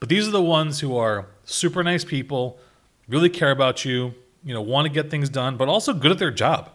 But 0.00 0.08
these 0.08 0.26
are 0.26 0.30
the 0.32 0.42
ones 0.42 0.80
who 0.80 0.96
are 0.96 1.26
super 1.44 1.84
nice 1.84 2.04
people, 2.04 2.58
really 3.06 3.28
care 3.28 3.50
about 3.50 3.84
you, 3.84 4.14
you 4.42 4.54
know, 4.54 4.62
want 4.62 4.86
to 4.86 4.92
get 4.92 5.10
things 5.10 5.28
done, 5.28 5.56
but 5.58 5.68
also 5.68 5.92
good 5.92 6.10
at 6.10 6.18
their 6.18 6.30
job. 6.30 6.70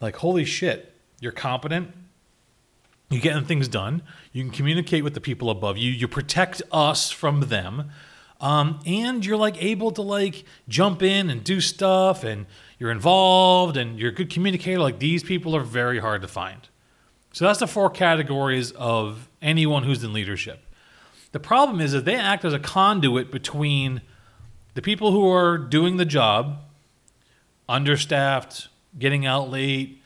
Like, 0.00 0.16
holy 0.16 0.44
shit, 0.44 0.94
you're 1.18 1.32
competent, 1.32 1.92
you're 3.08 3.22
getting 3.22 3.44
things 3.44 3.68
done, 3.68 4.02
you 4.32 4.42
can 4.42 4.52
communicate 4.52 5.02
with 5.02 5.14
the 5.14 5.20
people 5.20 5.48
above 5.48 5.78
you, 5.78 5.90
you 5.90 6.06
protect 6.06 6.60
us 6.70 7.10
from 7.10 7.40
them. 7.40 7.90
Um, 8.38 8.80
and 8.84 9.24
you're 9.24 9.38
like 9.38 9.62
able 9.62 9.92
to 9.92 10.02
like 10.02 10.44
jump 10.68 11.02
in 11.02 11.30
and 11.30 11.42
do 11.42 11.62
stuff 11.62 12.22
and 12.22 12.44
you're 12.78 12.90
involved 12.90 13.78
and 13.78 13.98
you're 13.98 14.10
a 14.10 14.14
good 14.14 14.28
communicator 14.28 14.78
like 14.78 14.98
these 14.98 15.22
people 15.22 15.56
are 15.56 15.62
very 15.62 16.00
hard 16.00 16.20
to 16.20 16.28
find 16.28 16.68
so 17.32 17.46
that's 17.46 17.60
the 17.60 17.66
four 17.66 17.88
categories 17.88 18.72
of 18.72 19.30
anyone 19.40 19.84
who's 19.84 20.04
in 20.04 20.12
leadership 20.12 20.65
the 21.36 21.40
problem 21.40 21.82
is 21.82 21.92
that 21.92 22.06
they 22.06 22.14
act 22.14 22.46
as 22.46 22.54
a 22.54 22.58
conduit 22.58 23.30
between 23.30 24.00
the 24.72 24.80
people 24.80 25.12
who 25.12 25.30
are 25.30 25.58
doing 25.58 25.98
the 25.98 26.06
job 26.06 26.56
understaffed 27.68 28.68
getting 28.98 29.26
out 29.26 29.50
late 29.50 30.02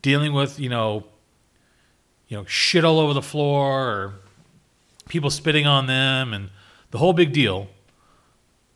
dealing 0.00 0.32
with 0.32 0.58
you 0.58 0.70
know 0.70 1.04
you 2.28 2.36
know 2.38 2.46
shit 2.46 2.82
all 2.82 2.98
over 2.98 3.12
the 3.12 3.20
floor 3.20 3.90
or 3.90 4.14
people 5.06 5.28
spitting 5.28 5.66
on 5.66 5.84
them 5.84 6.32
and 6.32 6.48
the 6.92 6.96
whole 6.96 7.12
big 7.12 7.34
deal. 7.34 7.68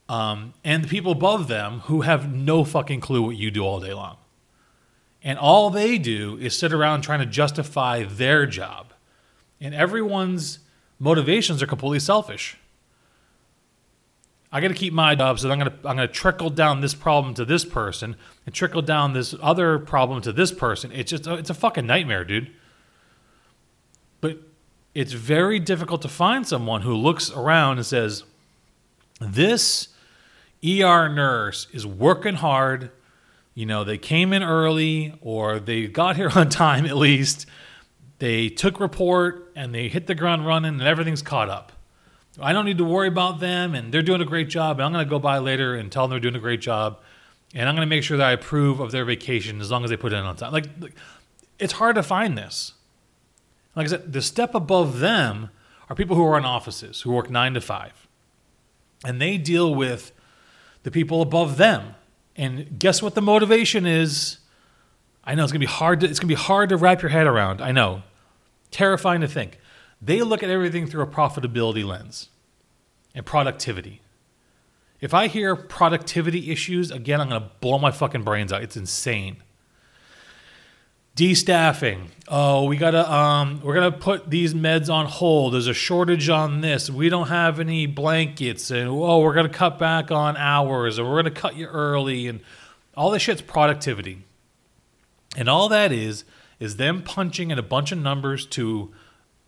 Um, 0.07 0.53
and 0.63 0.85
the 0.85 0.89
people 0.89 1.13
above 1.13 1.49
them 1.49 1.81
who 1.85 2.03
have 2.03 2.31
no 2.31 2.65
fucking 2.65 3.01
clue 3.01 3.23
what 3.23 3.37
you 3.37 3.51
do 3.51 3.65
all 3.65 3.81
day 3.81 3.95
long. 3.95 4.19
And 5.23 5.39
all 5.39 5.71
they 5.71 5.97
do 5.97 6.37
is 6.37 6.55
sit 6.55 6.71
around 6.71 7.01
trying 7.01 7.21
to 7.21 7.27
justify 7.27 8.05
their 8.05 8.45
job. 8.45 8.93
And 9.59 9.75
everyone's 9.75 10.59
motivations 11.05 11.63
are 11.63 11.67
completely 11.67 12.01
selfish. 12.01 12.57
I 14.51 14.61
got 14.61 14.69
to 14.69 14.75
keep 14.75 14.95
my 14.95 15.15
job, 15.15 15.39
so 15.39 15.51
I'm 15.51 15.61
to 15.61 15.73
I'm 15.85 15.99
to 15.99 16.09
trickle 16.09 16.49
down 16.49 16.81
this 16.81 16.95
problem 16.95 17.35
to 17.35 17.45
this 17.45 17.65
person 17.65 18.17
and 18.47 18.55
trickle 18.55 18.83
down 18.83 19.13
this 19.13 19.35
other 19.43 19.79
problem 19.79 20.23
to 20.23 20.33
this 20.33 20.51
person. 20.51 20.91
It's 20.93 21.11
just 21.11 21.27
it's 21.27 21.51
a 21.51 21.55
fucking 21.55 21.87
nightmare, 21.87 22.25
dude. 22.25 22.51
But 24.21 24.39
it's 24.95 25.13
very 25.13 25.59
difficult 25.59 26.01
to 26.03 26.09
find 26.09 26.47
someone 26.47 26.83
who 26.83 26.95
looks 26.95 27.31
around 27.31 27.79
and 27.79 27.87
says, 27.87 28.23
This 29.21 29.89
ER 30.65 31.09
nurse 31.09 31.67
is 31.73 31.87
working 31.87 32.37
hard. 32.37 32.91
You 33.55 33.67
know, 33.67 33.85
they 33.85 33.99
came 33.99 34.33
in 34.33 34.43
early 34.43 35.19
or 35.21 35.59
they 35.59 35.87
got 35.89 36.17
here 36.17 36.31
on 36.35 36.49
time 36.49 36.87
at 36.87 36.97
least. 36.97 37.47
They 38.25 38.49
took 38.49 38.81
report 38.81 39.53
and 39.55 39.75
they 39.75 39.89
hit 39.89 40.07
the 40.07 40.15
ground 40.15 40.47
running 40.47 40.81
and 40.81 40.83
everything's 40.83 41.21
caught 41.21 41.51
up. 41.51 41.73
I 42.41 42.55
don't 42.55 42.65
need 42.65 42.79
to 42.79 42.85
worry 42.85 43.07
about 43.07 43.39
them 43.39 43.75
and 43.75 43.93
they're 43.93 44.01
doing 44.01 44.23
a 44.23 44.25
great 44.25 44.49
job. 44.49 44.79
And 44.79 44.87
I'm 44.87 44.95
going 44.95 45.05
to 45.05 45.11
go 45.11 45.19
by 45.19 45.37
later 45.37 45.75
and 45.75 45.93
tell 45.93 46.05
them 46.05 46.13
they're 46.13 46.21
doing 46.21 46.35
a 46.35 46.41
great 46.41 46.63
job. 46.63 47.03
And 47.55 47.69
I'm 47.69 47.75
going 47.75 47.87
to 47.87 47.91
make 47.91 48.03
sure 48.03 48.17
that 48.17 48.27
I 48.27 48.33
approve 48.33 48.81
of 48.81 48.93
their 48.93 49.05
vacation 49.05 49.61
as 49.61 49.71
long 49.71 49.85
as 49.85 49.91
they 49.91 49.99
put 49.99 50.15
it 50.15 50.17
in 50.17 50.25
on 50.25 50.37
time. 50.37 50.53
Like, 50.53 50.69
it's 51.59 51.75
hard 51.75 51.97
to 51.97 52.03
find 52.03 52.39
this. 52.39 52.73
Like 53.77 53.89
I 53.89 53.91
said, 53.91 54.15
the 54.15 54.23
step 54.23 54.55
above 54.55 55.01
them 55.01 55.51
are 55.91 55.95
people 55.95 56.17
who 56.17 56.25
are 56.25 56.39
in 56.39 56.47
offices 56.47 57.03
who 57.03 57.13
work 57.13 57.29
nine 57.29 57.53
to 57.53 57.61
five, 57.61 58.09
and 59.05 59.21
they 59.21 59.37
deal 59.37 59.75
with 59.75 60.13
the 60.83 60.91
people 60.91 61.21
above 61.21 61.59
them. 61.59 61.95
And 62.37 62.79
guess 62.79 63.03
what 63.03 63.15
the 63.15 63.21
motivation 63.21 63.85
is? 63.85 64.39
I 65.25 65.35
know 65.35 65.45
it's 65.45 65.53
gonna 65.53 65.61
be 65.61 65.67
hard. 65.67 66.01
To, 66.01 66.09
it's 66.09 66.19
gonna 66.19 66.29
be 66.29 66.35
hard 66.35 66.71
to 66.71 66.79
wrap 66.79 67.03
your 67.03 67.11
head 67.11 67.27
around. 67.27 67.61
I 67.61 67.71
know, 67.71 68.03
terrifying 68.75 69.21
to 69.21 69.29
think. 69.29 69.59
They 70.03 70.23
look 70.23 70.43
at 70.43 70.51
everything 70.51 70.87
through 70.87 71.03
a 71.03 71.07
profitability 71.07 71.85
lens 71.85 72.29
and 73.15 73.25
productivity. 73.25 74.01
If 75.01 75.15
I 75.15 75.29
hear 75.29 75.57
productivity 75.57 76.51
issues 76.51 76.91
again, 76.91 77.21
I'm 77.21 77.29
gonna 77.29 77.51
blow 77.61 77.79
my 77.79 77.91
fucking 77.91 78.23
brains 78.23 78.53
out. 78.53 78.63
It's 78.63 78.77
insane 78.77 79.37
destaffing. 81.17 82.09
Oh, 82.27 82.65
we 82.65 82.77
gotta 82.77 83.11
um, 83.13 83.61
we're 83.63 83.75
gonna 83.75 83.93
put 83.93 84.31
these 84.31 84.55
meds 84.55 84.93
on 84.93 85.07
hold. 85.07 85.55
There's 85.55 85.67
a 85.67 85.75
shortage 85.75 86.29
on 86.29 86.61
this. 86.61 86.91
We 86.91 87.09
don't 87.09 87.29
have 87.29 87.61
any 87.61 87.87
blankets, 87.87 88.71
and 88.71 88.89
oh, 88.89 89.21
we're 89.21 89.35
gonna 89.35 89.49
cut 89.49 89.79
back 89.79 90.11
on 90.11 90.37
hours, 90.37 90.99
or 90.99 91.09
we're 91.09 91.23
gonna 91.23 91.31
cut 91.31 91.57
you 91.57 91.67
early, 91.67 92.27
and 92.27 92.41
all 92.97 93.11
this 93.11 93.23
shit's 93.23 93.43
productivity. 93.43 94.25
And 95.37 95.49
all 95.49 95.69
that 95.69 95.91
is 95.91 96.25
is 96.65 96.77
them 96.77 97.03
punching 97.03 97.51
in 97.51 97.59
a 97.59 97.63
bunch 97.63 97.93
of 97.93 97.99
numbers 97.99 98.47
to 98.47 98.91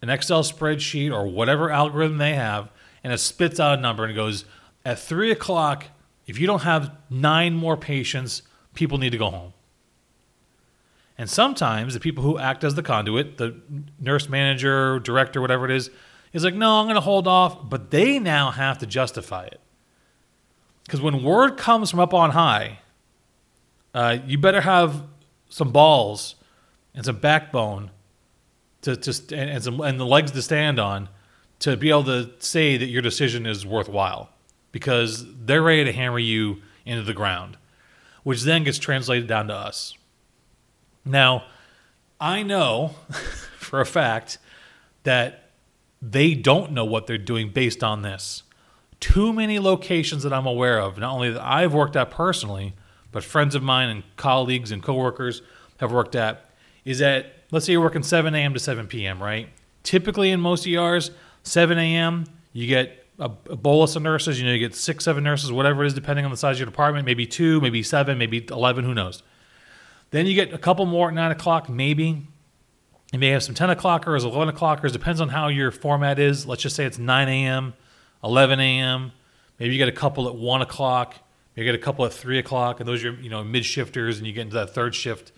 an 0.03 0.11
Excel 0.11 0.43
spreadsheet 0.43 1.11
or 1.11 1.27
whatever 1.27 1.71
algorithm 1.71 2.19
they 2.19 2.35
have, 2.35 2.71
and 3.03 3.13
it 3.13 3.19
spits 3.19 3.59
out 3.59 3.79
a 3.79 3.81
number 3.81 4.05
and 4.05 4.15
goes 4.15 4.45
at 4.85 4.99
three 4.99 5.31
o'clock. 5.31 5.87
If 6.27 6.39
you 6.39 6.47
don't 6.47 6.63
have 6.63 6.95
nine 7.09 7.55
more 7.55 7.77
patients, 7.77 8.43
people 8.75 8.99
need 8.99 9.11
to 9.11 9.19
go 9.19 9.31
home. 9.31 9.55
And 11.17 11.31
sometimes 11.31 11.95
the 11.95 12.01
people 12.01 12.23
who 12.23 12.39
act 12.39 12.63
as 12.63 12.75
the 12.75 12.83
conduit, 12.83 13.39
the 13.39 13.57
nurse 13.99 14.29
manager, 14.29 14.99
director, 14.99 15.41
whatever 15.41 15.65
it 15.65 15.71
is, 15.71 15.91
is 16.35 16.45
like, 16.45 16.55
no, 16.55 16.81
I'm 16.81 16.85
going 16.85 16.97
to 16.97 17.01
hold 17.01 17.27
off. 17.27 17.71
But 17.71 17.91
they 17.91 18.19
now 18.19 18.51
have 18.51 18.77
to 18.79 18.87
justify 18.87 19.47
it. 19.47 19.61
Because 20.85 21.01
when 21.01 21.23
word 21.23 21.57
comes 21.57 21.91
from 21.91 22.01
up 22.01 22.13
on 22.13 22.33
high, 22.33 22.81
uh, 23.95 24.19
you 24.27 24.37
better 24.37 24.61
have 24.61 25.05
some 25.49 25.73
balls 25.73 26.35
and 26.97 27.05
some 27.05 27.19
backbone 27.19 27.91
to, 28.83 28.97
to 28.97 29.37
and, 29.37 29.51
and, 29.51 29.63
some, 29.63 29.81
and 29.81 30.01
the 30.01 30.07
legs 30.07 30.33
to 30.33 30.43
stand 30.43 30.81
on 30.81 31.09
to 31.61 31.77
be 31.77 31.91
able 31.91 32.05
to 32.05 32.31
say 32.39 32.77
that 32.77 32.87
your 32.87 33.03
decision 33.03 33.47
is 33.47 33.65
worthwhile 33.65 34.31
because 34.73 35.25
they're 35.45 35.63
ready 35.63 35.85
to 35.85 35.93
hammer 35.93 36.19
you 36.19 36.61
into 36.85 37.03
the 37.03 37.15
ground, 37.15 37.57
which 38.25 38.43
then 38.43 38.65
gets 38.65 38.79
translated 38.79 39.27
down 39.27 39.49
to 39.49 39.55
us. 39.55 39.97
Now, 41.05 41.45
I 42.21 42.43
know 42.43 42.95
for 43.59 43.81
a 43.81 43.87
fact 43.87 44.39
that 45.05 45.51
they 46.03 46.35
don't 46.35 46.73
know 46.73 46.85
what 46.85 47.07
they're 47.07 47.19
doing 47.19 47.51
based 47.51 47.83
on 47.83 48.03
this. 48.03 48.43
Too 49.01 49.33
many 49.33 49.59
locations 49.59 50.23
that 50.23 50.33
I'm 50.33 50.47
aware 50.47 50.81
of, 50.81 50.99
not 50.99 51.13
only 51.13 51.31
that 51.31 51.43
I've 51.43 51.75
worked 51.75 51.97
at 51.97 52.11
personally, 52.11 52.75
but 53.13 53.25
friends 53.25 53.55
of 53.55 53.63
mine 53.63 53.89
and 53.89 54.03
colleagues 54.17 54.73
and 54.73 54.83
coworkers 54.83 55.43
have 55.79 55.93
worked 55.93 56.15
at, 56.15 56.46
is 56.87 57.01
that 57.01 57.27
let's 57.51 57.67
say 57.67 57.73
you're 57.73 57.83
working 57.83 58.03
7 58.03 58.35
a.m. 58.35 58.55
to 58.55 58.61
7 58.61 58.87
p.m., 58.87 59.23
right? 59.23 59.51
Typically 59.83 60.31
in 60.31 60.41
most 60.41 60.67
ERs, 60.67 61.11
7 61.43 61.77
a.m., 61.79 62.25
you 62.53 62.67
get 62.67 63.07
a, 63.19 63.25
a, 63.51 63.57
bolus 63.57 63.97
of 63.97 64.03
nurses. 64.03 64.41
You 64.41 64.47
know, 64.47 64.53
you 64.53 64.59
get 64.59 64.75
six, 64.75 65.05
seven 65.05 65.23
nurses, 65.23 65.53
whatever 65.53 65.85
it 65.85 65.89
is, 65.89 65.95
depending 65.95 66.25
on 66.25 66.31
the 66.31 66.37
size 66.37 66.57
of 66.57 66.61
your 66.61 66.67
department, 66.67 67.05
maybe 67.05 67.27
two, 67.27 67.61
maybe 67.61 67.83
seven, 67.83 68.17
maybe 68.17 68.47
11, 68.51 68.85
who 68.85 68.95
knows. 68.95 69.23
Then 70.11 70.27
you 70.27 70.35
get 70.35 70.55
a 70.55 70.59
couple 70.59 70.87
more 70.87 71.09
at 71.09 71.15
9 71.15 71.31
o'clock, 71.33 71.69
maybe. 71.69 72.27
You 73.13 73.19
may 73.19 73.29
have 73.29 73.43
some 73.43 73.55
10 73.55 73.71
o'clockers, 73.71 74.25
11 74.25 74.55
o'clockers, 74.55 74.93
depends 74.93 75.21
on 75.21 75.29
how 75.29 75.49
your 75.49 75.71
format 75.71 76.19
is. 76.19 76.47
Let's 76.47 76.63
just 76.63 76.77
say 76.77 76.85
it's 76.85 76.99
9 76.99 77.29
a.m., 77.29 77.75
11 78.25 78.59
a.m. 78.61 79.13
Maybe 79.59 79.75
you 79.75 79.79
get 79.79 79.89
a 79.89 79.93
couple 79.93 80.29
at 80.29 80.35
1 80.35 80.63
o'clock. 80.63 81.17
You 81.55 81.65
get 81.65 81.75
a 81.75 81.79
couple 81.79 82.05
at 82.05 82.13
3 82.13 82.39
o'clock, 82.39 82.81
and 82.81 82.89
those 82.89 83.05
are 83.05 83.13
you 83.13 83.31
know 83.31 83.43
mid 83.43 83.65
shifters, 83.65 84.19
and 84.19 84.27
you 84.27 84.33
get 84.33 84.43
into 84.43 84.57
that 84.57 84.75
third 84.75 84.95
shift. 84.95 85.33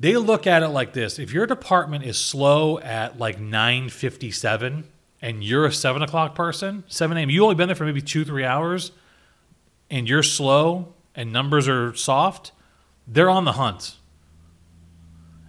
They 0.00 0.16
look 0.16 0.46
at 0.46 0.62
it 0.62 0.68
like 0.68 0.92
this 0.94 1.18
if 1.18 1.32
your 1.32 1.46
department 1.46 2.04
is 2.04 2.18
slow 2.18 2.78
at 2.80 3.18
like 3.18 3.38
9.57 3.38 4.84
and 5.22 5.44
you're 5.44 5.66
a 5.66 5.72
7 5.72 6.02
o'clock 6.02 6.34
person, 6.34 6.84
7 6.88 7.16
a.m., 7.16 7.30
you 7.30 7.42
only 7.42 7.54
been 7.54 7.68
there 7.68 7.76
for 7.76 7.84
maybe 7.84 8.00
two, 8.00 8.24
three 8.24 8.44
hours, 8.44 8.92
and 9.90 10.08
you're 10.08 10.22
slow 10.22 10.94
and 11.14 11.32
numbers 11.32 11.68
are 11.68 11.94
soft– 11.94 12.50
they're 13.10 13.28
on 13.28 13.44
the 13.44 13.52
hunt. 13.52 13.96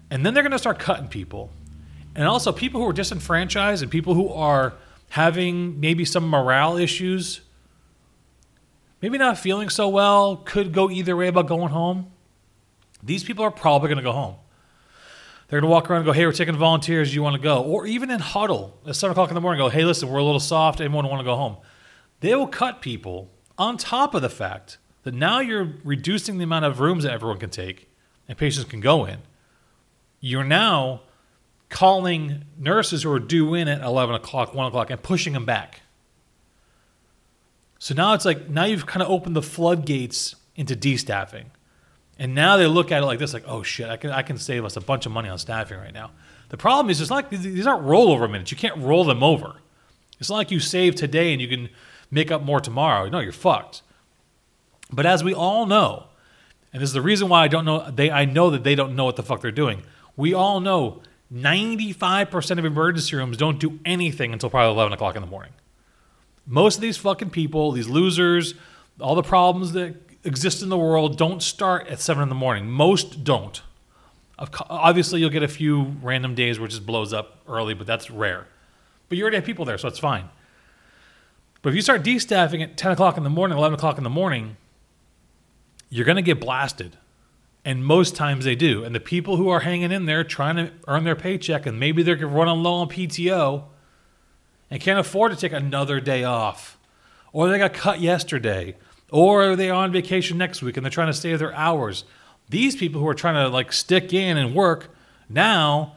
And 0.10 0.26
then 0.26 0.34
they're 0.34 0.44
going 0.44 0.52
to 0.52 0.60
start 0.60 0.80
cutting 0.80 1.08
people. 1.08 1.52
And 2.16 2.28
also, 2.28 2.52
people 2.52 2.82
who 2.82 2.88
are 2.88 2.94
disenfranchised 2.94 3.82
and 3.82 3.92
people 3.92 4.16
who 4.16 4.30
are 4.30 4.74
having 5.10 5.80
maybe 5.80 6.04
some 6.04 6.28
morale 6.28 6.76
issues, 6.76 7.42
maybe 9.02 9.18
not 9.18 9.38
feeling 9.38 9.70
so 9.70 9.88
well, 9.88 10.38
could 10.38 10.74
go 10.74 10.90
either 10.90 11.16
way 11.16 11.28
about 11.28 11.48
going 11.48 11.70
home. 11.70 12.12
These 13.04 13.24
people 13.24 13.46
are 13.46 13.52
probably 13.52 13.88
going 13.88 13.98
to 13.98 14.04
go 14.04 14.12
home. 14.12 14.36
They're 15.52 15.60
going 15.60 15.70
to 15.70 15.74
walk 15.74 15.90
around 15.90 15.98
and 15.98 16.06
go, 16.06 16.14
hey, 16.14 16.26
we're 16.26 16.32
taking 16.32 16.56
volunteers. 16.56 17.14
You 17.14 17.22
want 17.22 17.36
to 17.36 17.42
go? 17.42 17.62
Or 17.62 17.86
even 17.86 18.10
in 18.10 18.22
huddle 18.22 18.80
at 18.88 18.96
7 18.96 19.12
o'clock 19.12 19.28
in 19.28 19.36
the 19.36 19.42
morning, 19.42 19.60
go, 19.60 19.68
hey, 19.68 19.84
listen, 19.84 20.08
we're 20.08 20.20
a 20.20 20.24
little 20.24 20.40
soft. 20.40 20.80
Anyone 20.80 21.06
want 21.10 21.20
to 21.20 21.26
go 21.26 21.36
home? 21.36 21.58
They 22.22 22.34
will 22.36 22.48
cut 22.48 22.82
people 22.82 23.30
on 23.58 23.76
top 23.76 24.16
of 24.16 24.22
the 24.22 24.30
fact 24.30 24.78
that 25.04 25.14
now 25.14 25.40
you're 25.42 25.74
reducing 25.84 26.38
the 26.38 26.46
amount 26.46 26.64
of 26.64 26.80
rooms 26.80 27.04
that 27.04 27.12
everyone 27.12 27.38
can 27.38 27.50
take 27.50 27.90
and 28.30 28.38
patients 28.38 28.70
can 28.70 28.80
go 28.80 29.04
in. 29.04 29.18
You're 30.22 30.46
now 30.46 31.02
calling 31.68 32.46
nurses 32.58 33.04
who 33.04 33.12
are 33.12 33.20
due 33.20 33.54
in 33.54 33.68
at 33.68 33.82
11 33.82 34.16
o'clock, 34.16 34.54
1 34.54 34.68
o'clock, 34.68 34.90
and 34.90 35.04
pushing 35.04 35.34
them 35.34 35.44
back. 35.44 35.82
So 37.78 37.94
now 37.94 38.14
it's 38.14 38.24
like, 38.24 38.48
now 38.48 38.64
you've 38.64 38.86
kind 38.86 39.04
of 39.04 39.10
opened 39.10 39.36
the 39.36 39.42
floodgates 39.42 40.38
into 40.56 40.78
destaffing. 40.78 41.48
And 42.22 42.36
now 42.36 42.56
they 42.56 42.68
look 42.68 42.92
at 42.92 43.02
it 43.02 43.06
like 43.08 43.18
this, 43.18 43.34
like, 43.34 43.46
oh 43.48 43.64
shit, 43.64 43.90
I 43.90 43.98
can 43.98 44.12
I 44.12 44.22
can 44.22 44.38
save 44.38 44.64
us 44.64 44.78
a 44.78 44.82
bunch 44.82 45.08
of 45.08 45.12
money 45.12 45.28
on 45.28 45.40
staffing 45.40 45.80
right 45.80 45.92
now. 45.92 46.12
The 46.50 46.58
problem 46.58 46.92
is, 46.92 47.02
it's 47.02 47.10
not 47.10 47.16
like 47.16 47.30
these 47.32 47.66
aren't 47.66 47.84
rollover 47.84 48.30
minutes. 48.30 48.52
You 48.52 48.58
can't 48.58 48.78
roll 48.78 49.04
them 49.04 49.24
over. 49.24 49.56
It's 50.20 50.30
not 50.30 50.36
like 50.36 50.52
you 50.52 50.60
save 50.60 50.94
today 50.94 51.34
and 51.34 51.42
you 51.42 51.48
can 51.48 51.70
make 52.12 52.30
up 52.30 52.44
more 52.44 52.60
tomorrow. 52.60 53.10
No, 53.10 53.22
you're 53.22 53.32
fucked. 53.32 53.82
But 54.92 55.08
as 55.08 55.24
we 55.24 55.34
all 55.34 55.66
know, 55.66 56.10
and 56.72 56.80
this 56.80 56.90
is 56.90 56.94
the 56.94 57.02
reason 57.02 57.28
why 57.28 57.44
I 57.44 57.48
don't 57.48 57.66
know 57.66 57.90
they 57.90 58.12
I 58.12 58.26
know 58.26 58.52
that 58.52 58.64
they 58.64 58.76
don't 58.76 58.96
know 58.96 59.06
what 59.06 59.16
the 59.16 59.24
fuck 59.24 59.42
they're 59.42 59.50
doing. 59.50 59.82
We 60.16 60.36
all 60.36 60.60
know 60.60 61.02
95% 61.34 62.60
of 62.60 62.66
emergency 62.66 63.16
rooms 63.16 63.36
don't 63.36 63.60
do 63.60 63.80
anything 63.84 64.32
until 64.32 64.52
probably 64.52 64.76
11 64.76 64.94
o'clock 64.94 65.16
in 65.16 65.24
the 65.24 65.28
morning. 65.28 65.54
Most 66.46 66.76
of 66.76 66.82
these 66.82 66.98
fucking 66.98 67.32
people, 67.32 67.72
these 67.72 67.90
losers, 67.90 68.54
all 69.00 69.16
the 69.16 69.24
problems 69.24 69.72
that 69.72 69.96
exist 70.24 70.62
in 70.62 70.70
the 70.70 70.78
world 70.78 71.18
don't 71.18 71.42
start 71.42 71.88
at 71.88 72.00
7 72.00 72.22
in 72.22 72.30
the 72.30 72.36
morning. 72.36 72.70
Most 72.70 73.24
don't. 73.24 73.62
Obviously, 74.70 75.20
you'll 75.20 75.30
get 75.30 75.44
a 75.44 75.48
few 75.48 75.96
random 76.02 76.34
days 76.34 76.60
where 76.60 76.66
it 76.66 76.72
just 76.72 76.86
blows 76.86 77.14
up 77.14 77.38
early, 77.48 77.74
but 77.74 77.86
that's 77.86 78.10
rare. 78.10 78.48
But 79.08 79.18
you 79.18 79.24
already 79.24 79.38
have 79.38 79.46
people 79.46 79.66
there, 79.66 79.78
so 79.78 79.88
it's 79.88 80.00
fine. 80.00 80.30
But 81.62 81.70
if 81.70 81.76
you 81.76 81.82
start 81.82 82.02
destaffing 82.02 82.64
at 82.64 82.76
10 82.76 82.94
o'clock 82.94 83.18
in 83.18 83.24
the 83.24 83.30
morning, 83.30 83.58
11 83.58 83.78
o'clock 83.78 83.98
in 83.98 84.04
the 84.04 84.10
morning, 84.10 84.58
you're 85.90 86.06
going 86.06 86.16
to 86.16 86.24
get 86.24 86.40
blasted. 86.40 86.98
And 87.64 87.86
most 87.86 88.16
times 88.16 88.46
they 88.46 88.56
do. 88.56 88.84
And 88.84 88.96
the 88.96 89.00
people 89.00 89.38
who 89.38 89.50
are 89.50 89.60
hanging 89.60 89.92
in 89.92 90.08
there 90.08 90.24
trying 90.24 90.56
to 90.56 90.72
earn 90.88 91.04
their 91.04 91.16
paycheck 91.16 91.68
and 91.68 91.80
maybe 91.80 92.02
they're 92.02 92.16
running 92.26 92.64
low 92.64 92.74
on 92.76 92.90
PTO 92.90 93.66
and 94.72 94.82
can't 94.82 94.98
afford 94.98 95.32
to 95.32 95.38
take 95.38 95.52
another 95.52 96.00
day 96.00 96.24
off, 96.24 96.80
or 97.32 97.50
they 97.50 97.60
got 97.60 97.74
cut 97.74 98.00
yesterday, 98.00 98.76
or 99.12 99.52
are 99.52 99.56
they're 99.56 99.74
on 99.74 99.92
vacation 99.92 100.38
next 100.38 100.64
week 100.64 100.78
and 100.78 100.86
they're 100.86 100.92
trying 100.92 101.08
to 101.08 101.14
save 101.14 101.38
their 101.38 101.54
hours. 101.54 102.04
These 102.50 102.76
people 102.76 103.00
who 103.00 103.08
are 103.08 103.14
trying 103.14 103.36
to 103.36 103.48
like 103.50 103.72
stick 103.72 104.14
in 104.14 104.38
and 104.38 104.56
work 104.56 104.90
now, 105.30 105.96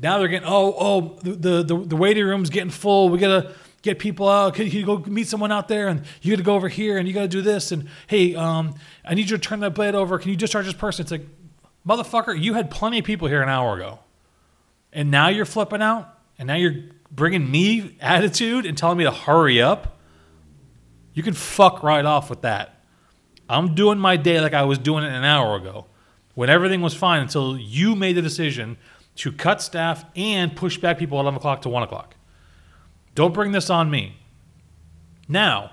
now 0.00 0.18
they're 0.18 0.28
getting 0.28 0.48
oh 0.48 0.74
oh 0.78 1.00
the 1.22 1.62
the, 1.62 1.78
the 1.78 1.96
waiting 1.96 2.24
room's 2.24 2.50
getting 2.50 2.70
full. 2.70 3.08
We 3.08 3.18
gotta 3.18 3.54
get 3.86 3.98
people 3.98 4.28
out. 4.28 4.54
Can 4.54 4.66
you 4.66 4.84
go 4.84 4.98
meet 5.06 5.28
someone 5.28 5.50
out 5.50 5.68
there? 5.68 5.88
And 5.88 6.02
you 6.20 6.32
got 6.32 6.38
to 6.38 6.42
go 6.42 6.54
over 6.54 6.68
here 6.68 6.98
and 6.98 7.08
you 7.08 7.14
got 7.14 7.22
to 7.22 7.28
do 7.28 7.40
this. 7.40 7.72
And 7.72 7.88
hey, 8.06 8.34
um, 8.34 8.74
I 9.04 9.14
need 9.14 9.30
you 9.30 9.38
to 9.38 9.42
turn 9.42 9.60
that 9.60 9.74
blade 9.74 9.94
over. 9.94 10.18
Can 10.18 10.30
you 10.30 10.36
discharge 10.36 10.66
this 10.66 10.74
person? 10.74 11.04
It's 11.04 11.12
like, 11.12 11.26
motherfucker, 11.86 12.38
you 12.38 12.54
had 12.54 12.70
plenty 12.70 12.98
of 12.98 13.04
people 13.04 13.28
here 13.28 13.42
an 13.42 13.48
hour 13.48 13.76
ago. 13.76 14.00
And 14.92 15.10
now 15.10 15.28
you're 15.28 15.46
flipping 15.46 15.80
out. 15.80 16.12
And 16.38 16.48
now 16.48 16.54
you're 16.54 16.84
bringing 17.10 17.50
me 17.50 17.96
attitude 18.00 18.66
and 18.66 18.76
telling 18.76 18.98
me 18.98 19.04
to 19.04 19.10
hurry 19.10 19.62
up. 19.62 19.95
You 21.16 21.22
can 21.22 21.32
fuck 21.32 21.82
right 21.82 22.04
off 22.04 22.28
with 22.28 22.42
that. 22.42 22.82
I'm 23.48 23.74
doing 23.74 23.98
my 23.98 24.18
day 24.18 24.38
like 24.38 24.52
I 24.52 24.64
was 24.64 24.76
doing 24.76 25.02
it 25.02 25.10
an 25.10 25.24
hour 25.24 25.56
ago 25.56 25.86
when 26.34 26.50
everything 26.50 26.82
was 26.82 26.92
fine 26.92 27.22
until 27.22 27.56
you 27.56 27.96
made 27.96 28.16
the 28.16 28.22
decision 28.22 28.76
to 29.16 29.32
cut 29.32 29.62
staff 29.62 30.04
and 30.14 30.54
push 30.54 30.76
back 30.76 30.98
people 30.98 31.18
at 31.18 31.22
11 31.22 31.38
o'clock 31.38 31.62
to 31.62 31.70
1 31.70 31.82
o'clock. 31.82 32.16
Don't 33.14 33.32
bring 33.32 33.52
this 33.52 33.70
on 33.70 33.90
me. 33.90 34.18
Now, 35.26 35.70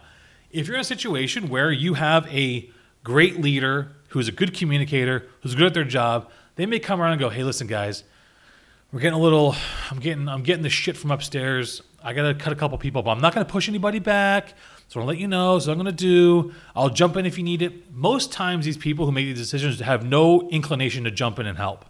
if 0.50 0.66
you're 0.66 0.78
in 0.78 0.82
a 0.82 0.86
situation 0.86 1.50
where 1.50 1.74
you 1.74 1.96
have 1.96 2.26
a 2.34 2.70
great 3.04 3.42
leader 3.42 3.98
who's 4.10 4.30
a 4.30 4.32
good 4.32 4.54
communicator, 4.54 5.28
who's 5.42 5.56
good 5.56 5.66
at 5.66 5.74
their 5.74 5.84
job, 5.84 6.30
they 6.56 6.66
may 6.66 6.80
come 6.80 7.02
around 7.02 7.12
and 7.12 7.20
go, 7.20 7.28
"Hey, 7.28 7.44
listen, 7.44 7.68
guys, 7.68 8.06
we're 8.94 9.02
getting 9.02 9.20
a 9.20 9.22
little. 9.22 9.58
I'm 9.92 10.00
getting. 10.00 10.30
I'm 10.30 10.44
getting 10.44 10.64
the 10.64 10.70
shit 10.70 10.96
from 10.96 11.12
upstairs. 11.12 11.82
I 12.02 12.14
gotta 12.14 12.34
cut 12.34 12.54
a 12.54 12.56
couple 12.56 12.78
people, 12.78 13.02
but 13.02 13.12
I'm 13.12 13.22
not 13.22 13.34
gonna 13.34 13.44
push 13.44 13.68
anybody 13.68 14.00
back. 14.00 14.54
So 14.88 15.00
I'll 15.00 15.08
let 15.08 15.18
you 15.18 15.28
know. 15.28 15.60
So 15.60 15.72
I'm 15.72 15.78
gonna 15.78 15.92
do. 15.92 16.54
I'll 16.76 16.90
jump 16.90 17.18
in 17.18 17.26
if 17.26 17.38
you 17.38 17.44
need 17.44 17.62
it. 17.62 17.92
Most 17.92 18.32
times, 18.32 18.66
these 18.66 18.78
people 18.78 19.06
who 19.06 19.12
make 19.12 19.26
these 19.26 19.38
decisions 19.38 19.80
have 19.80 20.06
no 20.06 20.48
inclination 20.50 21.04
to 21.06 21.12
jump 21.12 21.40
in 21.40 21.48
and 21.48 21.58
help 21.58 21.86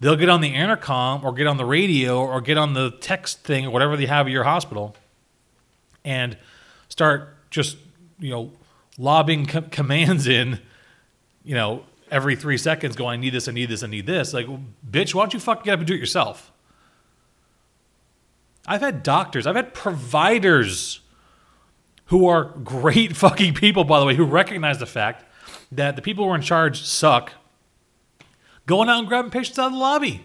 they'll 0.00 0.16
get 0.16 0.28
on 0.28 0.40
the 0.40 0.54
intercom 0.54 1.24
or 1.24 1.32
get 1.32 1.46
on 1.46 1.56
the 1.56 1.64
radio 1.64 2.20
or 2.20 2.40
get 2.40 2.56
on 2.56 2.74
the 2.74 2.90
text 3.00 3.40
thing 3.40 3.66
or 3.66 3.70
whatever 3.70 3.96
they 3.96 4.06
have 4.06 4.26
at 4.26 4.32
your 4.32 4.44
hospital 4.44 4.94
and 6.04 6.36
start 6.88 7.36
just 7.50 7.76
you 8.18 8.30
know 8.30 8.52
lobbing 8.98 9.46
co- 9.46 9.62
commands 9.62 10.26
in 10.26 10.60
you 11.44 11.54
know 11.54 11.82
every 12.10 12.36
three 12.36 12.58
seconds 12.58 12.96
going 12.96 13.18
i 13.18 13.22
need 13.22 13.32
this 13.32 13.48
i 13.48 13.52
need 13.52 13.68
this 13.68 13.82
i 13.82 13.86
need 13.86 14.06
this 14.06 14.32
like 14.32 14.46
bitch 14.88 15.14
why 15.14 15.22
don't 15.22 15.34
you 15.34 15.40
fucking 15.40 15.64
get 15.64 15.72
up 15.72 15.80
and 15.80 15.86
do 15.86 15.94
it 15.94 16.00
yourself 16.00 16.52
i've 18.66 18.80
had 18.80 19.02
doctors 19.02 19.46
i've 19.46 19.56
had 19.56 19.74
providers 19.74 21.00
who 22.08 22.26
are 22.26 22.44
great 22.44 23.16
fucking 23.24 23.54
people 23.54 23.84
by 23.84 24.00
the 24.00 24.06
way 24.06 24.14
who 24.14 24.24
recognize 24.24 24.78
the 24.78 24.86
fact 24.86 25.24
that 25.70 25.96
the 25.96 26.02
people 26.02 26.24
who 26.24 26.30
are 26.30 26.36
in 26.36 26.42
charge 26.42 26.82
suck 26.82 27.32
going 28.66 28.88
out 28.88 28.98
and 28.98 29.08
grabbing 29.08 29.30
patients 29.30 29.58
out 29.58 29.66
of 29.68 29.72
the 29.72 29.78
lobby. 29.78 30.24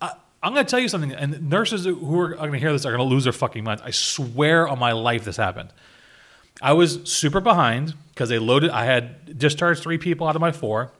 I, 0.00 0.12
am 0.42 0.54
going 0.54 0.64
to 0.64 0.70
tell 0.70 0.80
you 0.80 0.88
something, 0.88 1.12
and 1.12 1.50
nurses 1.50 1.84
who 1.84 2.20
are 2.20 2.34
going 2.34 2.52
to 2.52 2.58
hear 2.58 2.72
this 2.72 2.86
are 2.86 2.96
going 2.96 3.06
to 3.06 3.14
lose 3.14 3.24
their 3.24 3.32
fucking 3.32 3.64
minds. 3.64 3.82
I 3.84 3.90
swear 3.90 4.68
on 4.68 4.78
my 4.78 4.92
life 4.92 5.24
this 5.24 5.36
happened. 5.36 5.72
I 6.62 6.72
was 6.72 7.00
super 7.04 7.40
behind 7.40 7.94
because 8.14 8.28
they 8.28 8.38
loaded. 8.38 8.70
I 8.70 8.84
had 8.84 9.38
discharged 9.38 9.82
three 9.82 9.98
people 9.98 10.26
out 10.26 10.36
of 10.36 10.40
my 10.40 10.52
four, 10.52 10.92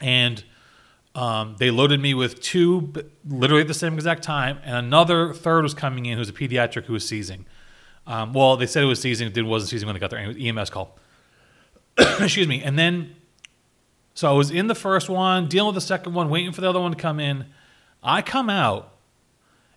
and 0.00 0.42
um, 1.14 1.56
they 1.58 1.70
loaded 1.70 2.00
me 2.00 2.14
with 2.14 2.40
two, 2.40 2.92
literally 3.26 3.62
at 3.62 3.68
the 3.68 3.74
same 3.74 3.94
exact 3.94 4.22
time, 4.22 4.58
and 4.62 4.76
another 4.76 5.32
third 5.32 5.62
was 5.62 5.74
coming 5.74 6.06
in 6.06 6.16
who's 6.16 6.28
a 6.28 6.32
pediatric 6.32 6.84
who 6.84 6.92
was 6.92 7.06
seizing. 7.06 7.44
Um, 8.08 8.32
well, 8.32 8.56
they 8.56 8.66
said 8.66 8.82
it 8.82 8.86
was 8.86 9.00
seizing. 9.00 9.30
It 9.32 9.42
wasn't 9.42 9.70
seizing 9.70 9.86
when 9.86 9.94
they 9.94 10.00
got 10.00 10.10
there. 10.10 10.30
It 10.30 10.40
EMS 10.40 10.70
call. 10.70 10.98
Excuse 11.98 12.48
me. 12.48 12.62
And 12.62 12.76
then 12.76 13.14
so 14.18 14.28
I 14.28 14.32
was 14.32 14.50
in 14.50 14.66
the 14.66 14.74
first 14.74 15.08
one, 15.08 15.46
dealing 15.46 15.68
with 15.68 15.76
the 15.76 15.86
second 15.86 16.12
one, 16.12 16.28
waiting 16.28 16.50
for 16.50 16.60
the 16.60 16.68
other 16.68 16.80
one 16.80 16.90
to 16.90 16.98
come 16.98 17.20
in. 17.20 17.46
I 18.02 18.20
come 18.20 18.50
out, 18.50 18.94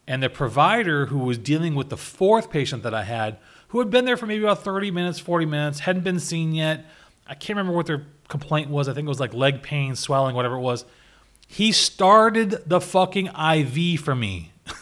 and 0.08 0.24
the 0.24 0.32
provider 0.32 1.06
who 1.06 1.20
was 1.20 1.38
dealing 1.38 1.76
with 1.76 1.90
the 1.90 1.98
fourth 1.98 2.50
patient 2.50 2.82
that 2.82 2.92
I 2.92 3.04
had, 3.04 3.38
who 3.68 3.78
had 3.78 3.92
been 3.92 4.06
there 4.06 4.18
for 4.18 4.26
maybe 4.26 4.44
about 4.44 4.64
30 4.64 4.90
minutes, 4.90 5.20
40 5.20 5.46
minutes, 5.46 5.82
hadn't 5.82 6.04
been 6.04 6.20
seen 6.20 6.56
yet. 6.56 6.88
I 7.28 7.36
can't 7.36 7.56
remember 7.56 7.78
what 7.78 7.86
their 7.86 8.08
complaint 8.30 8.72
was. 8.72 8.90
I 8.90 8.96
think 8.96 9.06
it 9.06 9.10
was 9.10 9.20
like 9.20 9.36
leg 9.36 9.62
pain, 9.62 9.96
swelling, 9.96 10.36
whatever 10.36 10.56
it 10.56 10.62
was. 10.62 10.86
He 11.48 11.72
started 11.72 12.64
the 12.66 12.82
fucking 12.82 13.28
IV 13.28 14.00
for 14.00 14.16
me 14.16 14.54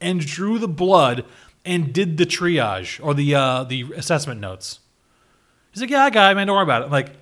and 0.00 0.18
drew 0.18 0.58
the 0.58 0.66
blood 0.66 1.24
and 1.64 1.92
did 1.92 2.16
the 2.16 2.26
triage 2.26 3.04
or 3.04 3.14
the 3.14 3.34
uh, 3.34 3.64
the 3.64 3.92
assessment 3.96 4.40
notes. 4.40 4.80
He's 5.72 5.80
like, 5.80 5.90
"Yeah, 5.90 6.04
I 6.04 6.10
got 6.10 6.32
it, 6.32 6.34
man. 6.34 6.46
Don't 6.46 6.56
worry 6.56 6.64
about 6.64 6.82
it." 6.82 6.84
I'm 6.86 6.90
like, 6.90 7.12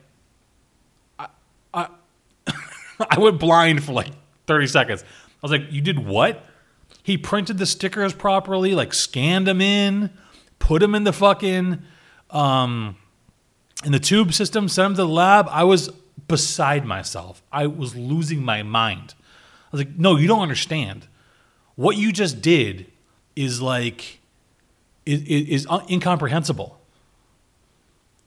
I, 1.74 1.88
I 3.00 3.18
went 3.18 3.38
blind 3.38 3.84
for 3.84 3.92
like 3.92 4.08
30 4.46 4.66
seconds. 4.66 5.02
I 5.02 5.06
was 5.42 5.52
like, 5.52 5.70
you 5.70 5.80
did 5.80 5.98
what? 5.98 6.44
He 7.02 7.18
printed 7.18 7.58
the 7.58 7.66
stickers 7.66 8.12
properly, 8.12 8.74
like 8.74 8.94
scanned 8.94 9.46
them 9.46 9.60
in, 9.60 10.10
put 10.58 10.80
them 10.80 10.94
in 10.94 11.04
the 11.04 11.12
fucking, 11.12 11.82
um, 12.30 12.96
in 13.84 13.92
the 13.92 13.98
tube 13.98 14.32
system, 14.32 14.68
sent 14.68 14.84
them 14.84 14.94
to 14.94 15.02
the 15.02 15.08
lab. 15.08 15.48
I 15.50 15.64
was 15.64 15.90
beside 16.28 16.84
myself. 16.84 17.42
I 17.50 17.66
was 17.66 17.96
losing 17.96 18.44
my 18.44 18.62
mind. 18.62 19.14
I 19.72 19.76
was 19.76 19.80
like, 19.80 19.96
no, 19.96 20.16
you 20.16 20.28
don't 20.28 20.40
understand. 20.40 21.08
What 21.74 21.96
you 21.96 22.12
just 22.12 22.40
did 22.40 22.92
is 23.34 23.60
like, 23.60 24.20
is, 25.06 25.22
is 25.22 25.66
incomprehensible. 25.90 26.78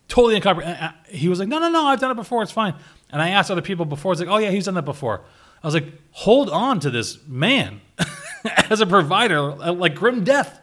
Totally 0.08 0.36
incomprehensible. 0.36 0.84
Uh, 0.84 0.90
uh, 0.90 0.94
he 1.10 1.28
was 1.28 1.40
like, 1.40 1.48
no, 1.48 1.60
no, 1.60 1.70
no, 1.70 1.86
I've 1.86 2.00
done 2.00 2.12
it 2.12 2.16
before. 2.16 2.44
It's 2.44 2.52
fine. 2.52 2.76
And 3.12 3.22
I 3.22 3.30
asked 3.30 3.50
other 3.50 3.62
people 3.62 3.86
before, 3.86 4.12
it's 4.12 4.22
like, 4.22 4.30
oh, 4.30 4.38
yeah, 4.38 4.52
he's 4.52 4.66
done 4.66 4.76
that 4.76 4.86
before. 4.86 5.22
I 5.64 5.68
was 5.68 5.74
like, 5.74 5.92
hold 6.12 6.50
on 6.50 6.80
to 6.82 6.90
this 6.90 7.18
man 7.28 7.82
as 8.70 8.82
a 8.82 8.86
provider, 8.86 9.40
uh, 9.40 9.74
like 9.74 9.96
grim 9.96 10.24
death. 10.24 10.60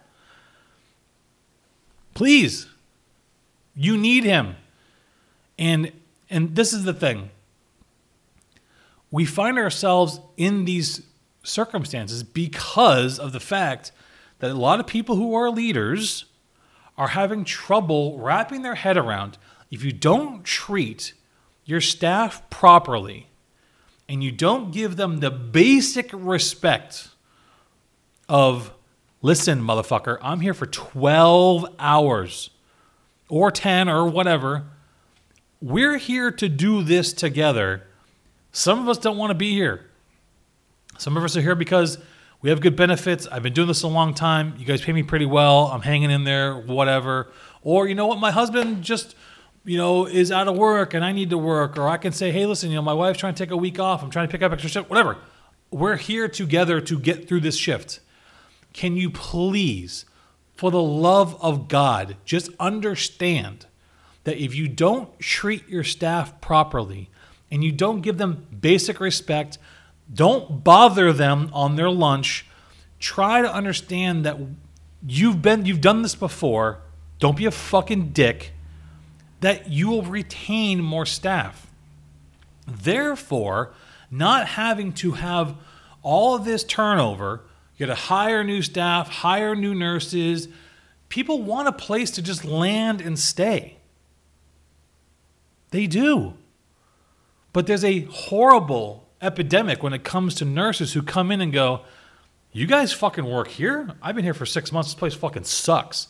Please. 2.15 2.69
You 3.75 3.97
need 3.97 4.25
him. 4.25 4.57
And 5.59 5.93
and 6.31 6.57
this 6.57 6.73
is 6.73 6.85
the 6.85 6.95
thing. 6.95 7.31
We 9.11 9.27
find 9.27 9.59
ourselves 9.59 10.19
in 10.37 10.65
these 10.65 11.03
circumstances 11.43 12.23
because 12.23 13.19
of 13.19 13.33
the 13.33 13.41
fact 13.41 13.93
that 14.43 14.51
a 14.51 14.55
lot 14.55 14.81
of 14.81 14.89
people 14.89 15.15
who 15.15 15.35
are 15.35 15.51
leaders 15.51 16.25
are 16.99 17.07
having 17.09 17.45
trouble 17.45 18.19
wrapping 18.19 18.63
their 18.63 18.75
head 18.75 18.97
around. 18.97 19.39
If 19.71 19.85
you 19.85 19.93
don't 19.93 20.43
treat 20.43 21.13
your 21.65 21.81
staff 21.81 22.51
properly 22.51 23.29
and 24.09 24.25
you 24.25 24.33
don't 24.33 24.73
give 24.73 24.97
them 24.97 25.21
the 25.21 25.31
basic 25.31 26.11
respect 26.13 27.11
of 28.29 28.73
listen 29.21 29.63
motherfucker 29.63 30.19
i'm 30.23 30.41
here 30.41 30.55
for 30.55 30.67
12 30.67 31.67
hours 31.79 32.51
or 33.29 33.53
10 33.53 33.89
or 33.89 34.09
whatever. 34.09 34.65
We're 35.61 35.99
here 35.99 36.33
to 36.33 36.49
do 36.49 36.83
this 36.83 37.13
together. 37.13 37.85
Some 38.51 38.81
of 38.81 38.89
us 38.89 38.99
don't 38.99 39.17
want 39.17 39.31
to 39.31 39.35
be 39.35 39.53
here. 39.53 39.87
Some 40.99 41.17
of 41.17 41.23
us 41.23 41.37
are 41.37 41.41
here 41.41 41.55
because 41.55 41.99
we 42.43 42.51
have 42.51 42.61
good 42.61 42.77
benefits 42.77 43.27
i've 43.29 43.43
been 43.43 43.53
doing 43.53 43.69
this 43.69 43.83
a 43.83 43.89
long 43.89 44.13
time 44.13 44.55
you 44.59 44.67
guys 44.67 44.83
pay 44.83 44.93
me 44.93 45.03
pretty 45.03 45.27
well 45.27 45.67
i'm 45.69 45.83
hanging 45.83 46.11
in 46.11 46.25
there 46.25 46.57
whatever 46.57 47.33
or 47.63 47.89
you 47.89 47.95
know 47.95 48.07
what 48.07 48.19
my 48.19 48.31
husband 48.31 48.83
just 48.83 49.15
you 49.65 49.79
know, 49.79 50.07
is 50.07 50.33
out 50.33 50.49
of 50.49 50.57
work 50.57 50.95
and 50.95 51.05
I 51.05 51.13
need 51.13 51.31
to 51.31 51.39
work, 51.39 51.77
or 51.77 51.89
I 51.89 51.97
can 51.97 52.13
say, 52.13 52.31
hey, 52.31 52.47
listen, 52.47 52.71
you 52.71 52.77
know, 52.77 52.83
my 52.83 52.93
wife's 52.93 53.19
trying 53.19 53.35
to 53.35 53.43
take 53.43 53.51
a 53.51 53.57
week 53.57 53.79
off. 53.79 54.03
I'm 54.03 54.11
trying 54.11 54.27
to 54.27 54.33
pick 54.33 54.43
up 54.43 54.53
extra 54.53 54.71
shift, 54.71 54.91
whatever. 54.91 55.19
We're 55.71 55.97
here 55.97 56.29
together 56.29 56.81
to 56.81 56.99
get 56.99 57.29
through 57.29 57.41
this 57.41 57.57
shift. 57.57 58.01
Can 58.73 58.97
you 58.97 59.11
please, 59.11 60.05
for 60.55 60.71
the 60.71 60.83
love 60.83 61.41
of 61.43 61.69
God, 61.69 62.17
just 62.25 62.51
understand 62.59 63.67
that 64.25 64.43
if 64.43 64.55
you 64.55 64.69
don't 64.69 65.19
treat 65.19 65.69
your 65.69 65.85
staff 65.85 66.41
properly 66.41 67.11
and 67.51 67.63
you 67.63 67.73
don't 67.73 68.01
give 68.01 68.19
them 68.19 68.47
basic 68.61 69.01
respect, 69.01 69.59
don't 70.13 70.63
bother 70.65 71.13
them 71.13 71.51
on 71.53 71.77
their 71.77 71.91
lunch, 71.91 72.47
try 72.99 73.43
to 73.43 73.53
understand 73.53 74.25
that 74.25 74.39
you've 75.07 75.43
been 75.43 75.67
you've 75.67 75.81
done 75.81 76.03
this 76.03 76.15
before. 76.15 76.81
Don't 77.19 77.37
be 77.37 77.47
a 77.47 77.51
fucking 77.51 78.11
dick. 78.11 78.53
That 79.41 79.71
you 79.71 79.89
will 79.89 80.03
retain 80.03 80.83
more 80.83 81.07
staff. 81.07 81.67
Therefore, 82.67 83.73
not 84.11 84.47
having 84.47 84.93
to 84.95 85.13
have 85.13 85.57
all 86.03 86.35
of 86.35 86.45
this 86.45 86.63
turnover, 86.65 87.43
you 87.77 87.87
got 87.87 87.95
to 87.95 88.01
hire 88.03 88.45
new 88.45 88.63
staff, 88.63 89.09
hire 89.09 89.57
new 89.57 89.75
nurses. 89.75 90.49
People 91.09 91.43
want 91.43 91.69
a 91.69 91.73
place 91.73 92.11
to 92.13 92.23
just 92.23 92.45
land 92.45 93.01
and 93.01 93.19
stay. 93.19 93.79
They 95.71 95.87
do. 95.87 96.35
But 97.53 97.67
there's 97.67 97.85
a 97.85 98.01
horrible 98.03 99.02
epidemic 99.23 99.83
when 99.83 99.93
it 99.93 100.05
comes 100.05 100.35
to 100.37 100.45
nurses 100.45 100.93
who 100.93 101.03
come 101.03 101.31
in 101.31 101.41
and 101.41 101.53
go, 101.53 101.83
You 102.53 102.67
guys 102.67 102.93
fucking 102.93 103.25
work 103.25 103.49
here? 103.49 103.91
I've 104.03 104.15
been 104.15 104.25
here 104.25 104.35
for 104.35 104.47
six 104.47 104.73
months. 104.73 104.91
This 104.91 104.99
place 104.99 105.15
fucking 105.15 105.45
sucks. 105.45 106.09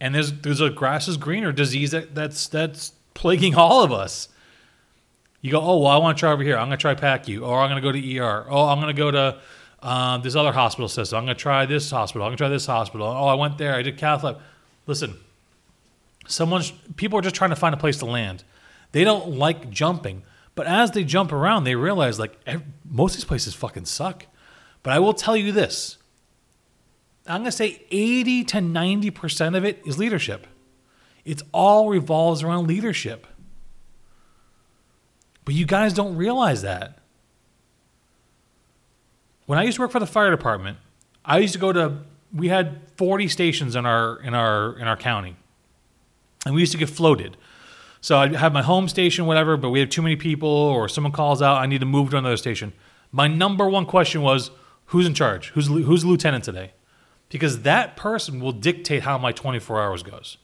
And 0.00 0.14
there's 0.14 0.32
there's 0.32 0.60
a 0.60 0.70
grass 0.70 1.08
is 1.08 1.16
greener 1.16 1.52
disease 1.52 1.92
that, 1.92 2.14
that's 2.14 2.46
that's 2.48 2.92
plaguing 3.14 3.54
all 3.56 3.82
of 3.82 3.92
us. 3.92 4.28
You 5.40 5.50
go, 5.50 5.60
oh 5.60 5.78
well, 5.78 5.88
I 5.88 5.98
want 5.98 6.16
to 6.16 6.20
try 6.20 6.32
over 6.32 6.42
here. 6.42 6.56
I'm 6.56 6.66
gonna 6.66 6.76
try 6.76 6.94
PACU, 6.94 7.46
or 7.46 7.60
I'm 7.60 7.68
gonna 7.68 7.80
go 7.80 7.92
to 7.92 8.18
ER. 8.18 8.46
Oh, 8.48 8.66
I'm 8.66 8.80
gonna 8.80 8.92
go 8.92 9.10
to 9.10 9.38
um, 9.82 10.22
this 10.22 10.34
other 10.34 10.52
hospital 10.52 10.88
system. 10.88 11.18
I'm 11.18 11.24
gonna 11.24 11.34
try 11.34 11.66
this 11.66 11.90
hospital. 11.90 12.22
I'm 12.24 12.30
gonna 12.30 12.38
try 12.38 12.48
this 12.48 12.66
hospital. 12.66 13.06
Oh, 13.06 13.26
I 13.26 13.34
went 13.34 13.58
there. 13.58 13.74
I 13.74 13.82
did 13.82 13.98
cath 13.98 14.24
lab. 14.24 14.40
Listen, 14.86 15.16
someone's 16.26 16.72
people 16.96 17.18
are 17.18 17.22
just 17.22 17.34
trying 17.34 17.50
to 17.50 17.56
find 17.56 17.74
a 17.74 17.78
place 17.78 17.98
to 17.98 18.06
land. 18.06 18.42
They 18.92 19.04
don't 19.04 19.32
like 19.32 19.70
jumping. 19.70 20.22
But 20.54 20.66
as 20.66 20.92
they 20.92 21.04
jump 21.04 21.32
around, 21.32 21.64
they 21.64 21.74
realize 21.74 22.18
like 22.18 22.38
every, 22.46 22.66
most 22.88 23.12
of 23.12 23.16
these 23.16 23.24
places 23.24 23.54
fucking 23.54 23.86
suck. 23.86 24.26
But 24.82 24.92
I 24.92 24.98
will 24.98 25.14
tell 25.14 25.36
you 25.36 25.52
this 25.52 25.98
I'm 27.26 27.40
going 27.40 27.46
to 27.46 27.52
say 27.52 27.82
80 27.90 28.44
to 28.44 28.58
90% 28.58 29.56
of 29.56 29.64
it 29.64 29.82
is 29.86 29.98
leadership. 29.98 30.46
It's 31.24 31.42
all 31.52 31.88
revolves 31.88 32.42
around 32.42 32.66
leadership. 32.66 33.26
But 35.44 35.54
you 35.54 35.64
guys 35.64 35.94
don't 35.94 36.16
realize 36.16 36.62
that. 36.62 36.98
When 39.46 39.58
I 39.58 39.62
used 39.62 39.76
to 39.76 39.82
work 39.82 39.90
for 39.90 40.00
the 40.00 40.06
fire 40.06 40.30
department, 40.30 40.78
I 41.24 41.38
used 41.38 41.54
to 41.54 41.58
go 41.58 41.72
to 41.72 41.98
we 42.32 42.48
had 42.48 42.80
40 42.96 43.28
stations 43.28 43.76
in 43.76 43.86
our 43.86 44.18
in 44.20 44.34
our 44.34 44.78
in 44.78 44.86
our 44.86 44.96
county. 44.96 45.36
And 46.44 46.54
we 46.54 46.60
used 46.60 46.72
to 46.72 46.78
get 46.78 46.90
floated. 46.90 47.36
So 48.04 48.18
I 48.18 48.36
have 48.36 48.52
my 48.52 48.60
home 48.60 48.86
station, 48.86 49.24
whatever, 49.24 49.56
but 49.56 49.70
we 49.70 49.80
have 49.80 49.88
too 49.88 50.02
many 50.02 50.14
people, 50.14 50.46
or 50.46 50.90
someone 50.90 51.10
calls 51.10 51.40
out, 51.40 51.56
I 51.56 51.64
need 51.64 51.80
to 51.80 51.86
move 51.86 52.10
to 52.10 52.18
another 52.18 52.36
station. 52.36 52.74
My 53.10 53.28
number 53.28 53.66
one 53.66 53.86
question 53.86 54.20
was, 54.20 54.50
who's 54.88 55.06
in 55.06 55.14
charge? 55.14 55.48
Who's 55.52 55.68
who's 55.68 56.02
the 56.02 56.08
lieutenant 56.08 56.44
today? 56.44 56.72
Because 57.30 57.62
that 57.62 57.96
person 57.96 58.40
will 58.40 58.52
dictate 58.52 59.04
how 59.04 59.16
my 59.16 59.32
24 59.32 59.80
hours 59.80 60.02
goes, 60.02 60.36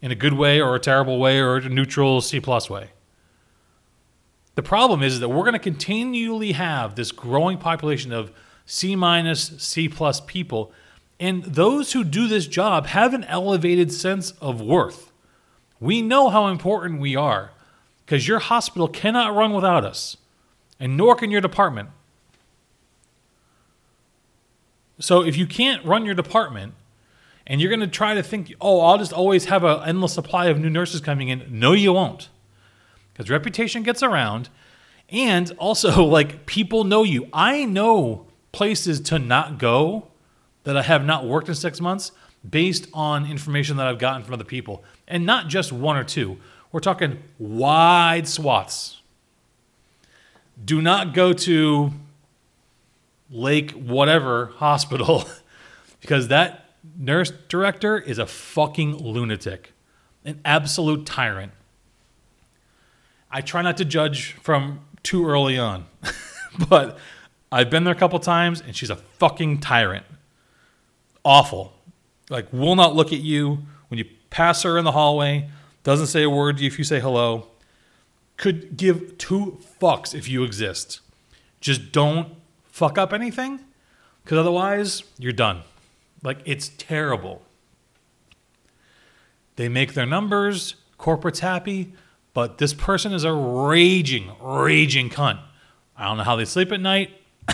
in 0.00 0.10
a 0.10 0.14
good 0.14 0.32
way 0.32 0.58
or 0.58 0.74
a 0.74 0.80
terrible 0.80 1.18
way 1.18 1.40
or 1.40 1.56
a 1.56 1.68
neutral 1.68 2.22
C 2.22 2.40
plus 2.40 2.70
way. 2.70 2.92
The 4.54 4.62
problem 4.62 5.02
is 5.02 5.20
that 5.20 5.28
we're 5.28 5.42
going 5.42 5.52
to 5.52 5.58
continually 5.58 6.52
have 6.52 6.94
this 6.94 7.12
growing 7.12 7.58
population 7.58 8.14
of 8.14 8.32
C 8.64 8.96
minus, 8.96 9.52
C 9.58 9.90
plus 9.90 10.22
people, 10.22 10.72
and 11.20 11.44
those 11.44 11.92
who 11.92 12.02
do 12.02 12.26
this 12.26 12.46
job 12.46 12.86
have 12.86 13.12
an 13.12 13.24
elevated 13.24 13.92
sense 13.92 14.30
of 14.40 14.62
worth. 14.62 15.12
We 15.80 16.02
know 16.02 16.28
how 16.28 16.48
important 16.48 17.00
we 17.00 17.16
are 17.16 17.50
because 18.04 18.26
your 18.26 18.38
hospital 18.38 18.88
cannot 18.88 19.34
run 19.34 19.52
without 19.52 19.84
us, 19.84 20.16
and 20.78 20.96
nor 20.96 21.14
can 21.14 21.30
your 21.30 21.40
department. 21.40 21.90
So 24.98 25.22
if 25.22 25.36
you 25.36 25.46
can't 25.46 25.84
run 25.84 26.06
your 26.06 26.14
department 26.14 26.74
and 27.46 27.60
you're 27.60 27.70
going 27.70 27.80
to 27.80 27.86
try 27.86 28.14
to 28.14 28.22
think, 28.22 28.54
oh, 28.60 28.80
I'll 28.80 28.98
just 28.98 29.12
always 29.12 29.46
have 29.46 29.62
an 29.62 29.82
endless 29.86 30.14
supply 30.14 30.46
of 30.46 30.58
new 30.58 30.70
nurses 30.70 31.00
coming 31.00 31.28
in, 31.28 31.46
no, 31.50 31.72
you 31.72 31.92
won't. 31.92 32.28
Because 33.12 33.30
reputation 33.30 33.82
gets 33.82 34.02
around. 34.02 34.48
And 35.10 35.52
also, 35.58 36.04
like, 36.04 36.46
people 36.46 36.84
know 36.84 37.02
you. 37.02 37.28
I 37.32 37.64
know 37.64 38.26
places 38.52 39.00
to 39.00 39.18
not 39.18 39.58
go 39.58 40.08
that 40.64 40.76
I 40.76 40.82
have 40.82 41.04
not 41.04 41.26
worked 41.26 41.48
in 41.48 41.54
six 41.54 41.80
months 41.80 42.10
based 42.48 42.88
on 42.92 43.30
information 43.30 43.76
that 43.76 43.86
I've 43.86 43.98
gotten 43.98 44.24
from 44.24 44.34
other 44.34 44.44
people. 44.44 44.82
And 45.08 45.24
not 45.24 45.48
just 45.48 45.72
one 45.72 45.96
or 45.96 46.04
two, 46.04 46.38
we're 46.72 46.80
talking 46.80 47.22
wide 47.38 48.26
swaths. 48.26 49.00
Do 50.62 50.82
not 50.82 51.14
go 51.14 51.32
to 51.32 51.92
Lake 53.30 53.72
whatever 53.72 54.46
hospital 54.56 55.24
because 56.00 56.28
that 56.28 56.70
nurse 56.98 57.32
director 57.48 57.98
is 57.98 58.18
a 58.18 58.26
fucking 58.26 58.96
lunatic, 58.96 59.72
an 60.24 60.40
absolute 60.44 61.06
tyrant. 61.06 61.52
I 63.30 63.40
try 63.40 63.62
not 63.62 63.76
to 63.78 63.84
judge 63.84 64.32
from 64.42 64.80
too 65.02 65.26
early 65.26 65.58
on, 65.58 65.86
but 66.68 66.98
I've 67.52 67.70
been 67.70 67.84
there 67.84 67.94
a 67.94 67.98
couple 67.98 68.18
times 68.18 68.60
and 68.60 68.74
she's 68.74 68.90
a 68.90 68.96
fucking 68.96 69.60
tyrant. 69.60 70.06
Awful 71.24 71.76
like 72.30 72.52
will 72.52 72.76
not 72.76 72.94
look 72.94 73.12
at 73.12 73.20
you 73.20 73.58
pass 74.36 74.64
her 74.64 74.76
in 74.76 74.84
the 74.84 74.92
hallway, 74.92 75.48
doesn't 75.82 76.08
say 76.08 76.22
a 76.22 76.28
word 76.28 76.60
if 76.60 76.76
you 76.76 76.84
say 76.84 77.00
hello, 77.00 77.48
could 78.36 78.76
give 78.76 79.16
two 79.16 79.58
fucks 79.80 80.14
if 80.14 80.28
you 80.28 80.44
exist. 80.44 81.00
Just 81.58 81.90
don't 81.90 82.34
fuck 82.66 82.98
up 82.98 83.14
anything 83.14 83.60
because 84.22 84.36
otherwise 84.36 85.04
you're 85.18 85.32
done. 85.32 85.62
Like 86.22 86.40
it's 86.44 86.68
terrible. 86.76 87.40
They 89.56 89.70
make 89.70 89.94
their 89.94 90.04
numbers, 90.04 90.74
corporate's 90.98 91.40
happy, 91.40 91.94
but 92.34 92.58
this 92.58 92.74
person 92.74 93.14
is 93.14 93.24
a 93.24 93.32
raging, 93.32 94.32
raging 94.42 95.08
cunt. 95.08 95.40
I 95.96 96.04
don't 96.04 96.18
know 96.18 96.24
how 96.24 96.36
they 96.36 96.44
sleep 96.44 96.72
at 96.72 96.80
night. 96.82 97.10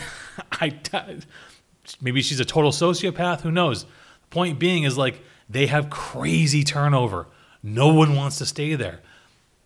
I 0.51 0.81
maybe 2.01 2.23
she's 2.23 2.41
a 2.41 2.45
total 2.45 2.73
sociopath, 2.73 3.43
who 3.43 3.53
knows? 3.53 3.85
The 3.85 4.29
point 4.31 4.59
being 4.59 4.83
is 4.83 4.99
like 4.99 5.23
they 5.53 5.67
have 5.67 5.91
crazy 5.91 6.65
turnover. 6.65 7.27
No 7.63 7.93
one 7.93 8.17
wants 8.17 8.39
to 8.39 8.47
stay 8.47 8.75
there. 8.75 9.01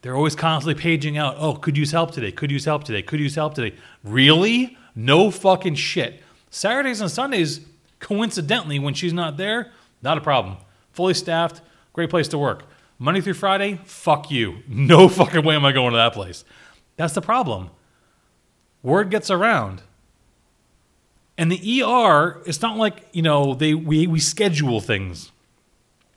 They're 0.03 0.17
always 0.17 0.37
constantly 0.37 0.81
paging 0.81 1.17
out, 1.17 1.37
oh, 1.39 1.55
could 1.55 1.77
use 1.77 1.93
help 1.93 2.13
today, 2.13 2.31
could 2.31 2.51
use 2.51 2.65
help 2.65 2.85
today, 2.85 3.03
could 3.03 3.19
use 3.19 3.35
help 3.35 3.55
today. 3.55 3.77
Really? 4.05 4.77
No 4.95 5.31
fucking 5.31 5.77
shit. 5.77 6.23
Saturdays 6.51 7.01
and 7.01 7.11
Sundays, 7.11 7.61
coincidentally, 7.99 8.79
when 8.79 8.95
she's 8.95 9.13
not 9.13 9.37
there, 9.37 9.73
not 10.03 10.19
a 10.19 10.21
problem. 10.21 10.59
Fully 10.93 11.15
staffed, 11.15 11.61
great 11.93 12.11
place 12.11 12.29
to 12.29 12.39
work. 12.39 12.65
Monday 12.99 13.21
through 13.21 13.35
Friday, 13.35 13.81
fuck 13.85 14.31
you. 14.31 14.59
No 14.69 15.09
fucking 15.09 15.45
way 15.45 15.55
am 15.55 15.65
I 15.65 15.73
going 15.73 15.93
to 15.93 15.97
that 15.97 16.13
place. 16.13 16.45
That's 16.97 17.15
the 17.15 17.21
problem. 17.21 17.71
Word 18.83 19.11
gets 19.11 19.31
around. 19.31 19.83
And 21.39 21.53
the 21.53 21.83
ER, 21.83 22.43
it's 22.47 22.63
not 22.63 22.77
like, 22.77 23.07
you 23.13 23.23
know, 23.23 23.55
they 23.55 23.75
we, 23.75 24.07
we 24.07 24.21
schedule 24.21 24.81
things. 24.81 25.31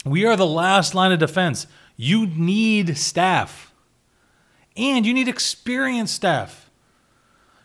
We 0.05 0.25
are 0.25 0.35
the 0.35 0.45
last 0.45 0.95
line 0.95 1.11
of 1.11 1.19
defense. 1.19 1.67
You 1.97 2.25
need 2.27 2.97
staff. 2.97 3.73
And 4.77 5.05
you 5.05 5.13
need 5.13 5.27
experienced 5.27 6.15
staff. 6.15 6.69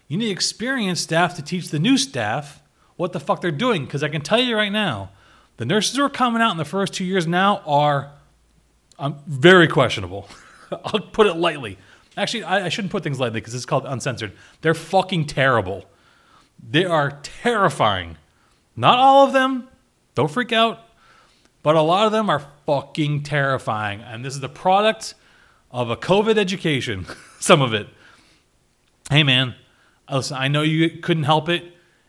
You 0.08 0.18
need 0.18 0.30
experienced 0.30 1.04
staff 1.04 1.36
to 1.36 1.42
teach 1.42 1.68
the 1.68 1.78
new 1.78 1.96
staff 1.96 2.62
what 2.96 3.12
the 3.12 3.20
fuck 3.20 3.40
they're 3.40 3.50
doing. 3.50 3.84
Because 3.84 4.02
I 4.02 4.08
can 4.08 4.20
tell 4.20 4.40
you 4.40 4.56
right 4.56 4.72
now, 4.72 5.10
the 5.56 5.64
nurses 5.64 5.96
who 5.96 6.04
are 6.04 6.10
coming 6.10 6.42
out 6.42 6.50
in 6.50 6.56
the 6.56 6.64
first 6.64 6.92
two 6.92 7.04
years 7.04 7.26
now 7.26 7.62
are 7.66 8.10
um, 8.98 9.20
very 9.26 9.68
questionable. 9.68 10.28
I'll 10.70 11.00
put 11.00 11.26
it 11.26 11.34
lightly. 11.34 11.78
Actually, 12.16 12.44
I, 12.44 12.66
I 12.66 12.68
shouldn't 12.68 12.92
put 12.92 13.02
things 13.02 13.20
lightly 13.20 13.40
because 13.40 13.54
it's 13.54 13.66
called 13.66 13.86
uncensored. 13.86 14.32
They're 14.60 14.74
fucking 14.74 15.26
terrible. 15.26 15.84
They 16.70 16.84
are 16.84 17.18
terrifying. 17.22 18.16
Not 18.76 18.98
all 18.98 19.26
of 19.26 19.32
them, 19.32 19.68
don't 20.14 20.30
freak 20.30 20.52
out, 20.52 20.83
but 21.64 21.76
a 21.76 21.80
lot 21.80 22.04
of 22.04 22.12
them 22.12 22.28
are 22.28 22.46
fucking 22.66 23.22
terrifying. 23.22 24.02
And 24.02 24.22
this 24.22 24.34
is 24.34 24.40
the 24.40 24.50
product 24.50 25.14
of 25.70 25.88
a 25.88 25.96
COVID 25.96 26.36
education, 26.36 27.06
some 27.40 27.62
of 27.62 27.72
it. 27.72 27.88
Hey, 29.10 29.22
man, 29.22 29.54
listen, 30.08 30.36
I 30.36 30.46
know 30.46 30.60
you 30.60 30.90
couldn't 30.98 31.24
help 31.24 31.48
it, 31.48 31.64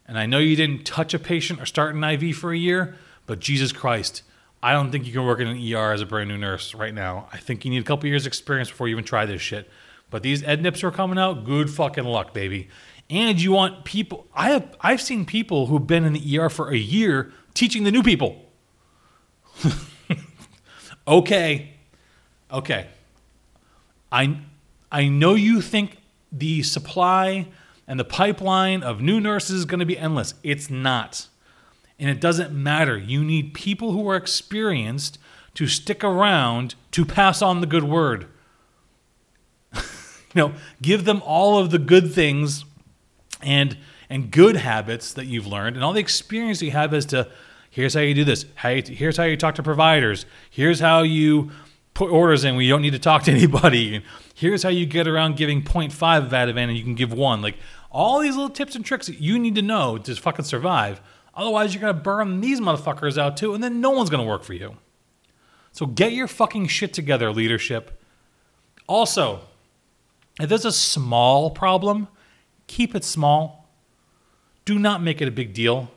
and 0.07 0.19
I 0.19 0.25
know 0.25 0.39
you 0.39 0.57
didn't 0.57 0.83
touch 0.83 1.13
a 1.13 1.19
patient 1.19 1.61
or 1.61 1.65
start 1.65 1.95
an 1.95 2.03
IV 2.03 2.35
for 2.35 2.51
a 2.51 2.57
year, 2.57 2.97
but 3.25 3.39
Jesus 3.39 3.71
Christ, 3.71 4.23
I 4.61 4.73
don't 4.73 4.91
think 4.91 5.07
you 5.07 5.13
can 5.13 5.25
work 5.25 5.39
in 5.39 5.47
an 5.47 5.73
ER 5.73 5.93
as 5.93 6.01
a 6.01 6.05
brand 6.05 6.27
new 6.27 6.37
nurse 6.37 6.75
right 6.75 6.93
now. 6.93 7.29
I 7.31 7.37
think 7.37 7.63
you 7.63 7.71
need 7.71 7.81
a 7.81 7.85
couple 7.85 8.09
years 8.09 8.27
experience 8.27 8.69
before 8.69 8.89
you 8.89 8.95
even 8.95 9.05
try 9.05 9.25
this 9.25 9.41
shit. 9.41 9.69
But 10.09 10.21
these 10.21 10.43
EdNips 10.43 10.83
are 10.83 10.91
coming 10.91 11.17
out. 11.17 11.45
Good 11.45 11.69
fucking 11.69 12.03
luck, 12.03 12.33
baby. 12.33 12.67
And 13.09 13.41
you 13.41 13.53
want 13.53 13.85
people. 13.85 14.27
I 14.35 14.49
have 14.49 14.75
I've 14.81 15.01
seen 15.01 15.25
people 15.25 15.67
who've 15.67 15.85
been 15.85 16.03
in 16.03 16.13
the 16.13 16.39
ER 16.39 16.49
for 16.49 16.71
a 16.71 16.77
year 16.77 17.31
teaching 17.53 17.83
the 17.83 17.91
new 17.91 18.03
people. 18.03 18.44
okay, 21.07 21.73
okay. 22.51 22.87
I 24.11 24.39
I 24.91 25.07
know 25.07 25.35
you 25.35 25.61
think 25.61 25.97
the 26.31 26.63
supply 26.63 27.47
and 27.87 27.99
the 27.99 28.05
pipeline 28.05 28.83
of 28.83 29.01
new 29.01 29.19
nurses 29.19 29.59
is 29.59 29.65
going 29.65 29.79
to 29.79 29.85
be 29.85 29.97
endless. 29.97 30.33
It's 30.43 30.69
not. 30.69 31.27
And 31.99 32.09
it 32.09 32.19
doesn't 32.19 32.51
matter. 32.51 32.97
You 32.97 33.23
need 33.23 33.53
people 33.53 33.91
who 33.91 34.09
are 34.09 34.15
experienced 34.15 35.17
to 35.53 35.67
stick 35.67 36.03
around 36.03 36.75
to 36.91 37.05
pass 37.05 37.41
on 37.41 37.61
the 37.61 37.67
good 37.67 37.83
word. 37.83 38.27
you 39.75 39.81
know, 40.35 40.53
give 40.81 41.05
them 41.05 41.21
all 41.25 41.57
of 41.57 41.71
the 41.71 41.79
good 41.79 42.13
things 42.13 42.65
and 43.41 43.77
and 44.09 44.29
good 44.29 44.57
habits 44.57 45.13
that 45.13 45.25
you've 45.25 45.47
learned 45.47 45.75
and 45.75 45.83
all 45.83 45.93
the 45.93 45.99
experience 45.99 46.61
you 46.61 46.71
have 46.71 46.93
as 46.93 47.05
to 47.07 47.27
here's 47.75 47.93
how 47.93 47.99
you 47.99 48.13
do 48.13 48.23
this. 48.23 48.45
How 48.55 48.69
you, 48.69 48.81
here's 48.81 49.17
how 49.17 49.25
you 49.25 49.35
talk 49.35 49.55
to 49.55 49.63
providers. 49.63 50.25
Here's 50.49 50.79
how 50.79 51.01
you 51.03 51.51
put 51.93 52.09
orders 52.09 52.45
in 52.45 52.55
when 52.55 52.63
you 52.63 52.71
don't 52.71 52.81
need 52.81 52.93
to 52.93 52.99
talk 52.99 53.23
to 53.23 53.31
anybody. 53.35 54.01
Here's 54.33 54.63
how 54.63 54.69
you 54.69 54.85
get 54.85 55.09
around 55.09 55.35
giving 55.35 55.61
0.5 55.61 56.25
of 56.25 56.31
Ativan 56.31 56.69
and 56.69 56.77
you 56.77 56.83
can 56.83 56.95
give 56.95 57.11
one. 57.11 57.41
Like 57.41 57.57
all 57.91 58.19
these 58.19 58.37
little 58.37 58.49
tips 58.49 58.77
and 58.77 58.85
tricks 58.85 59.07
that 59.07 59.19
you 59.19 59.37
need 59.37 59.55
to 59.55 59.61
know 59.61 59.97
to 59.97 60.15
fucking 60.15 60.45
survive. 60.45 61.01
Otherwise, 61.33 61.73
you're 61.73 61.81
going 61.81 61.93
to 61.93 62.01
burn 62.01 62.39
these 62.39 62.61
motherfuckers 62.61 63.17
out 63.17 63.35
too, 63.35 63.53
and 63.53 63.61
then 63.61 63.81
no 63.81 63.89
one's 63.89 64.09
going 64.09 64.23
to 64.23 64.29
work 64.29 64.43
for 64.43 64.53
you. 64.53 64.77
So 65.73 65.85
get 65.85 66.13
your 66.13 66.29
fucking 66.29 66.67
shit 66.67 66.93
together, 66.93 67.29
leadership. 67.29 68.01
Also, 68.87 69.41
if 70.39 70.47
there's 70.47 70.63
a 70.63 70.71
small 70.71 71.49
problem, 71.49 72.07
keep 72.67 72.95
it 72.95 73.03
small. 73.03 73.67
Do 74.63 74.79
not 74.79 75.03
make 75.03 75.21
it 75.21 75.27
a 75.27 75.31
big 75.31 75.53
deal. 75.53 75.91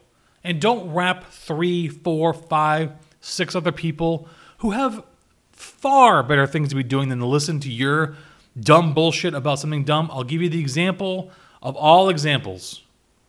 And 0.48 0.62
don't 0.62 0.94
wrap 0.94 1.30
three, 1.30 1.88
four, 1.88 2.32
five, 2.32 2.92
six 3.20 3.54
other 3.54 3.70
people 3.70 4.26
who 4.60 4.70
have 4.70 5.04
far 5.52 6.22
better 6.22 6.46
things 6.46 6.70
to 6.70 6.74
be 6.74 6.82
doing 6.82 7.10
than 7.10 7.18
to 7.18 7.26
listen 7.26 7.60
to 7.60 7.70
your 7.70 8.16
dumb 8.58 8.94
bullshit 8.94 9.34
about 9.34 9.58
something 9.58 9.84
dumb. 9.84 10.08
I'll 10.10 10.24
give 10.24 10.40
you 10.40 10.48
the 10.48 10.58
example 10.58 11.30
of 11.60 11.76
all 11.76 12.08
examples, 12.08 12.80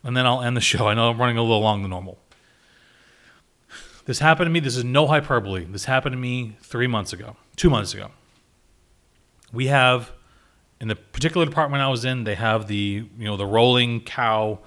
and 0.02 0.16
then 0.16 0.26
I'll 0.26 0.42
end 0.42 0.56
the 0.56 0.62
show. 0.62 0.88
I 0.88 0.94
know 0.94 1.10
I'm 1.10 1.20
running 1.20 1.38
a 1.38 1.42
little 1.42 1.60
long 1.60 1.82
than 1.82 1.90
normal. 1.90 2.20
This 4.06 4.20
happened 4.20 4.46
to 4.46 4.52
me. 4.52 4.62
This 4.62 4.78
is 4.78 4.86
no 4.86 5.06
hyperbole. 5.06 5.66
This 5.66 5.84
happened 5.84 6.14
to 6.14 6.18
me 6.18 6.56
three 6.62 6.88
months 6.88 7.12
ago, 7.12 7.36
two 7.58 7.70
months 7.70 7.94
ago. 7.94 8.12
We 9.52 9.68
have, 9.68 10.14
in 10.80 10.88
the 10.88 10.96
particular 10.96 11.46
department 11.46 11.84
I 11.84 11.90
was 11.90 12.06
in, 12.06 12.24
they 12.24 12.36
have 12.36 12.68
the 12.68 13.10
you 13.18 13.26
know 13.26 13.36
the 13.36 13.46
rolling 13.46 14.00
cow, 14.00 14.60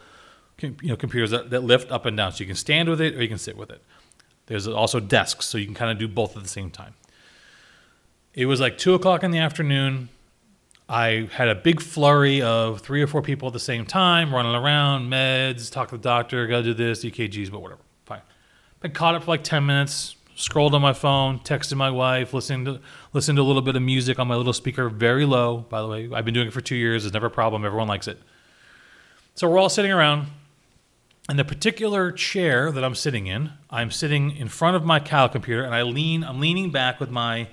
you 0.63 0.89
know 0.89 0.97
computers 0.97 1.31
that, 1.31 1.51
that 1.51 1.63
lift 1.63 1.91
up 1.91 2.07
and 2.07 2.17
down, 2.17 2.33
so 2.33 2.41
you 2.41 2.47
can 2.47 2.57
stand 2.57 2.89
with 2.89 3.01
it 3.01 3.15
or 3.15 3.23
you 3.23 3.29
can 3.29 3.39
sit 3.39 3.57
with 3.57 3.71
it. 3.71 3.83
There's 4.47 4.67
also 4.67 5.01
desks, 5.01 5.47
so 5.47 5.59
you 5.59 5.67
can 5.67 5.75
kind 5.75 5.91
of 5.91 5.99
do 5.99 6.09
both 6.09 6.37
at 6.37 6.43
the 6.43 6.49
same 6.49 6.71
time. 6.71 6.95
It 8.35 8.47
was 8.47 8.61
like 8.61 8.79
two 8.79 8.95
o'clock 8.95 9.23
in 9.23 9.31
the 9.31 9.39
afternoon. 9.39 10.09
I 10.89 11.29
had 11.33 11.49
a 11.49 11.55
big 11.55 11.81
flurry 11.81 12.43
of 12.43 12.81
three 12.81 13.03
or 13.03 13.07
four 13.07 13.23
people 13.23 13.49
at 13.49 13.55
the 13.55 13.61
same 13.61 13.87
time, 13.87 14.35
running 14.35 14.55
around, 14.55 15.11
meds, 15.11 15.71
talk 15.71 15.89
to 15.89 15.97
the 15.97 16.03
doctor, 16.03 16.47
gotta 16.47 16.65
do 16.65 16.75
this, 16.75 17.05
EKGs, 17.05 17.51
but 17.51 17.63
whatever. 17.63 17.81
Fine. 18.05 18.23
Been 18.81 18.93
caught 18.93 19.15
up 19.15 19.25
for 19.25 19.31
like 19.31 19.45
10 19.45 19.65
minutes, 19.65 20.17
scrolled 20.35 20.75
on 20.75 20.83
my 20.83 20.93
phone, 20.93 21.39
texted 21.41 21.77
my 21.77 21.91
wife, 21.91 22.35
listening 22.35 22.65
to 22.65 22.81
listened 23.13 23.37
to 23.37 23.43
a 23.43 23.45
little 23.45 23.63
bit 23.63 23.77
of 23.77 23.83
music 23.83 24.19
on 24.19 24.27
my 24.29 24.35
little 24.35 24.53
speaker, 24.53 24.89
very 24.89 25.25
low, 25.25 25.59
by 25.59 25.81
the 25.81 25.89
way. 25.89 26.09
I've 26.13 26.25
been 26.25 26.35
doing 26.35 26.49
it 26.49 26.53
for 26.53 26.61
two 26.61 26.77
years, 26.77 27.05
it's 27.05 27.15
never 27.15 27.27
a 27.27 27.31
problem, 27.31 27.65
everyone 27.65 27.89
likes 27.89 28.09
it. 28.09 28.19
So 29.35 29.49
we're 29.49 29.59
all 29.59 29.69
sitting 29.69 29.93
around, 29.93 30.27
and 31.29 31.39
the 31.39 31.45
particular 31.45 32.11
chair 32.11 32.73
that 32.73 32.83
I'm 32.83 32.95
sitting 32.95 33.27
in, 33.27 33.53
I'm 33.71 33.91
sitting 33.91 34.37
in 34.37 34.49
front 34.49 34.77
of 34.77 34.85
my 34.85 34.99
COW 34.99 35.29
computer, 35.29 35.63
and 35.63 35.75
I 35.75 35.83
lean, 35.83 36.25
I'm 36.25 36.41
leaning 36.41 36.71
back 36.71 37.01
with 37.01 37.11
my 37.11 37.49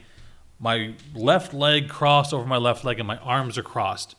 my 0.62 0.94
left 1.16 1.54
leg 1.54 1.88
crossed 1.88 2.34
over 2.34 2.46
my 2.46 2.58
left 2.58 2.84
leg 2.84 3.00
and 3.00 3.08
my 3.08 3.18
arms 3.20 3.58
are 3.58 3.64
crossed. 3.64 4.16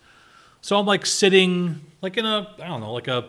So 0.63 0.79
I'm 0.79 0.87
like 0.87 1.05
sitting 1.05 1.83
like 2.01 2.17
in 2.17 2.25
a 2.25 2.55
I 2.61 2.67
don't 2.67 2.81
know, 2.81 2.93
like 2.93 3.09
a 3.09 3.29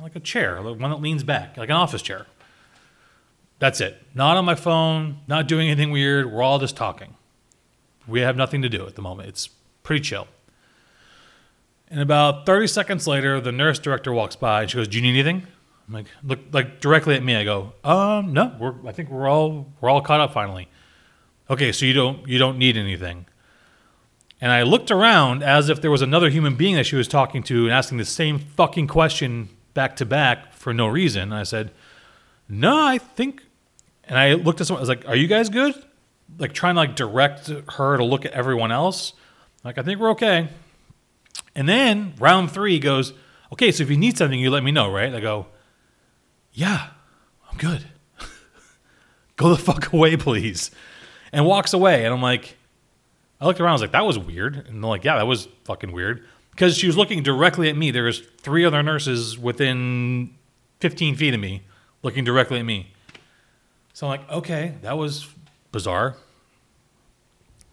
like 0.00 0.16
a 0.16 0.20
chair, 0.20 0.60
like 0.60 0.78
one 0.78 0.90
that 0.90 1.00
leans 1.00 1.22
back, 1.22 1.56
like 1.56 1.70
an 1.70 1.76
office 1.76 2.02
chair. 2.02 2.26
That's 3.58 3.80
it. 3.80 4.02
Not 4.14 4.36
on 4.36 4.44
my 4.44 4.56
phone, 4.56 5.18
not 5.26 5.48
doing 5.48 5.68
anything 5.68 5.90
weird. 5.90 6.30
We're 6.30 6.42
all 6.42 6.58
just 6.58 6.76
talking. 6.76 7.14
We 8.06 8.20
have 8.20 8.36
nothing 8.36 8.62
to 8.62 8.68
do 8.68 8.86
at 8.86 8.96
the 8.96 9.02
moment. 9.02 9.28
It's 9.28 9.48
pretty 9.82 10.02
chill. 10.02 10.26
And 11.94 12.02
about 12.02 12.44
30 12.44 12.66
seconds 12.66 13.06
later, 13.06 13.40
the 13.40 13.52
nurse 13.52 13.78
director 13.78 14.12
walks 14.12 14.34
by 14.34 14.62
and 14.62 14.70
she 14.70 14.76
goes, 14.76 14.88
"Do 14.88 14.96
you 14.96 15.02
need 15.02 15.10
anything?" 15.10 15.46
I'm 15.86 15.94
like, 15.94 16.06
look 16.24 16.40
like 16.50 16.80
directly 16.80 17.14
at 17.14 17.22
me. 17.22 17.36
I 17.36 17.44
go, 17.44 17.72
"Um, 17.84 18.32
no. 18.32 18.52
We're 18.58 18.74
I 18.84 18.90
think 18.90 19.10
we're 19.10 19.28
all 19.28 19.72
we're 19.80 19.90
all 19.90 20.00
caught 20.00 20.18
up 20.18 20.32
finally." 20.32 20.66
Okay, 21.48 21.70
so 21.70 21.86
you 21.86 21.92
don't 21.92 22.26
you 22.26 22.36
don't 22.36 22.58
need 22.58 22.76
anything. 22.76 23.26
And 24.40 24.50
I 24.50 24.62
looked 24.62 24.90
around 24.90 25.44
as 25.44 25.68
if 25.68 25.80
there 25.80 25.90
was 25.92 26.02
another 26.02 26.30
human 26.30 26.56
being 26.56 26.74
that 26.74 26.84
she 26.84 26.96
was 26.96 27.06
talking 27.06 27.44
to 27.44 27.66
and 27.66 27.72
asking 27.72 27.98
the 27.98 28.04
same 28.04 28.40
fucking 28.40 28.88
question 28.88 29.50
back 29.72 29.94
to 29.96 30.04
back 30.04 30.52
for 30.52 30.74
no 30.74 30.88
reason. 30.88 31.22
And 31.22 31.34
I 31.34 31.44
said, 31.44 31.70
"No, 32.48 32.76
I 32.76 32.98
think." 32.98 33.44
And 34.02 34.18
I 34.18 34.32
looked 34.32 34.60
at 34.60 34.66
someone. 34.66 34.80
I 34.80 34.82
was 34.82 34.88
like, 34.88 35.06
"Are 35.06 35.14
you 35.14 35.28
guys 35.28 35.48
good?" 35.48 35.76
Like 36.38 36.54
trying 36.54 36.74
to 36.74 36.80
like 36.80 36.96
direct 36.96 37.52
her 37.74 37.96
to 37.98 38.04
look 38.04 38.24
at 38.24 38.32
everyone 38.32 38.72
else. 38.72 39.12
Like 39.62 39.78
I 39.78 39.82
think 39.82 40.00
we're 40.00 40.10
okay. 40.10 40.48
And 41.54 41.68
then 41.68 42.14
round 42.18 42.50
three 42.50 42.78
goes, 42.78 43.12
"Okay, 43.52 43.70
so 43.70 43.82
if 43.82 43.90
you 43.90 43.96
need 43.96 44.18
something, 44.18 44.38
you 44.38 44.50
let 44.50 44.64
me 44.64 44.72
know, 44.72 44.90
right?" 44.90 45.14
I 45.14 45.20
go, 45.20 45.46
"Yeah, 46.52 46.88
I'm 47.50 47.58
good. 47.58 47.86
Go 49.36 49.48
the 49.50 49.56
fuck 49.56 49.92
away, 49.92 50.16
please." 50.16 50.70
and 51.34 51.44
walks 51.44 51.74
away. 51.74 52.04
And 52.04 52.14
I'm 52.14 52.22
like, 52.22 52.56
I 53.40 53.44
looked 53.46 53.60
around. 53.60 53.70
I 53.70 53.72
was 53.72 53.80
like, 53.82 53.92
that 53.92 54.06
was 54.06 54.18
weird. 54.18 54.56
And 54.68 54.82
they're 54.82 54.88
like, 54.88 55.04
yeah, 55.04 55.16
that 55.16 55.26
was 55.26 55.48
fucking 55.64 55.92
weird. 55.92 56.24
Because 56.52 56.78
she 56.78 56.86
was 56.86 56.96
looking 56.96 57.22
directly 57.24 57.68
at 57.68 57.76
me. 57.76 57.90
There 57.90 58.04
was 58.04 58.20
three 58.40 58.64
other 58.64 58.82
nurses 58.82 59.36
within 59.36 60.32
15 60.78 61.16
feet 61.16 61.34
of 61.34 61.40
me, 61.40 61.62
looking 62.02 62.22
directly 62.24 62.60
at 62.60 62.64
me. 62.64 62.92
So 63.92 64.06
I'm 64.06 64.20
like, 64.20 64.30
okay, 64.30 64.74
that 64.82 64.96
was 64.96 65.28
bizarre. 65.72 66.14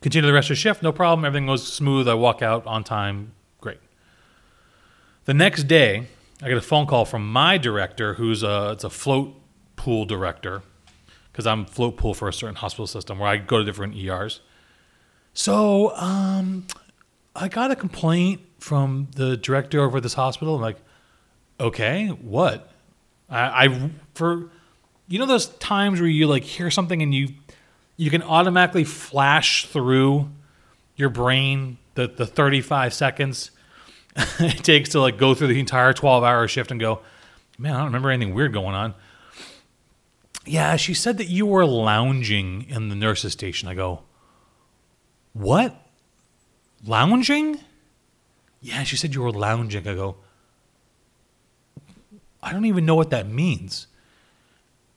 Continue 0.02 0.28
the 0.28 0.34
rest 0.34 0.50
of 0.50 0.56
the 0.56 0.60
shift, 0.60 0.82
no 0.82 0.92
problem. 0.92 1.24
Everything 1.24 1.46
goes 1.46 1.72
smooth. 1.72 2.10
I 2.10 2.16
walk 2.16 2.42
out 2.42 2.66
on 2.66 2.84
time. 2.84 3.34
The 5.32 5.38
next 5.38 5.70
day, 5.70 6.08
I 6.44 6.50
get 6.50 6.58
a 6.58 6.62
phone 6.62 6.88
call 6.88 7.06
from 7.06 7.26
my 7.26 7.58
director, 7.58 8.16
who's 8.16 8.44
a 8.44 8.72
it's 8.74 8.84
a 8.84 8.90
float 8.90 9.34
pool 9.78 10.04
director, 10.04 10.62
because 11.32 11.48
I'm 11.48 11.66
float 11.66 11.96
pool 11.96 12.14
for 12.14 12.28
a 12.28 12.34
certain 12.34 12.58
hospital 12.58 12.86
system 12.86 13.18
where 13.18 13.30
I 13.30 13.38
go 13.38 13.60
to 13.60 13.64
different 13.64 13.96
ERs. 13.96 14.42
So 15.34 15.96
um, 15.96 16.68
I 17.34 17.48
got 17.48 17.72
a 17.72 17.78
complaint 17.78 18.42
from 18.60 19.08
the 19.16 19.38
director 19.38 19.80
over 19.80 20.00
at 20.00 20.04
this 20.04 20.16
hospital. 20.16 20.56
I'm 20.56 20.62
like, 20.62 20.80
okay, 21.62 22.08
what? 22.08 22.70
I, 23.30 23.68
I 23.68 23.90
for 24.16 24.50
you 25.08 25.18
know 25.18 25.28
those 25.28 25.46
times 25.46 26.02
where 26.02 26.10
you 26.10 26.28
like 26.28 26.44
hear 26.44 26.70
something 26.70 27.02
and 27.02 27.16
you 27.16 27.30
you 27.96 28.10
can 28.10 28.22
automatically 28.22 28.84
flash 28.84 29.66
through 29.66 30.30
your 30.98 31.08
brain 31.08 31.78
the 31.96 32.10
the 32.10 32.26
35 32.26 32.94
seconds 32.94 33.52
it 34.40 34.64
takes 34.64 34.90
to 34.90 35.00
like 35.00 35.18
go 35.18 35.34
through 35.34 35.48
the 35.48 35.60
entire 35.60 35.94
12 35.94 36.24
hour 36.24 36.48
shift 36.48 36.72
and 36.72 36.80
go, 36.80 37.02
man, 37.58 37.74
I 37.74 37.78
don't 37.78 37.88
remember 37.88 38.10
anything 38.10 38.34
weird 38.34 38.54
going 38.54 38.76
on. 38.76 38.94
Yeah, 40.46 40.76
she 40.76 40.94
said 40.94 41.18
that 41.20 41.28
you 41.28 41.46
were 41.46 41.66
lounging 41.66 42.66
in 42.68 42.90
the 42.90 42.96
nurse's 42.96 43.34
station. 43.34 43.68
I 43.70 43.76
go, 43.76 44.02
What? 45.34 45.76
Lounging? 46.86 47.60
Yeah, 48.60 48.84
she 48.84 48.96
said 48.96 49.14
you 49.14 49.22
were 49.22 49.32
lounging. 49.32 49.88
I 49.88 49.94
go, 49.94 50.18
I 52.42 52.52
don't 52.52 52.66
even 52.66 52.86
know 52.86 52.96
what 52.96 53.12
that 53.12 53.28
means. 53.28 53.88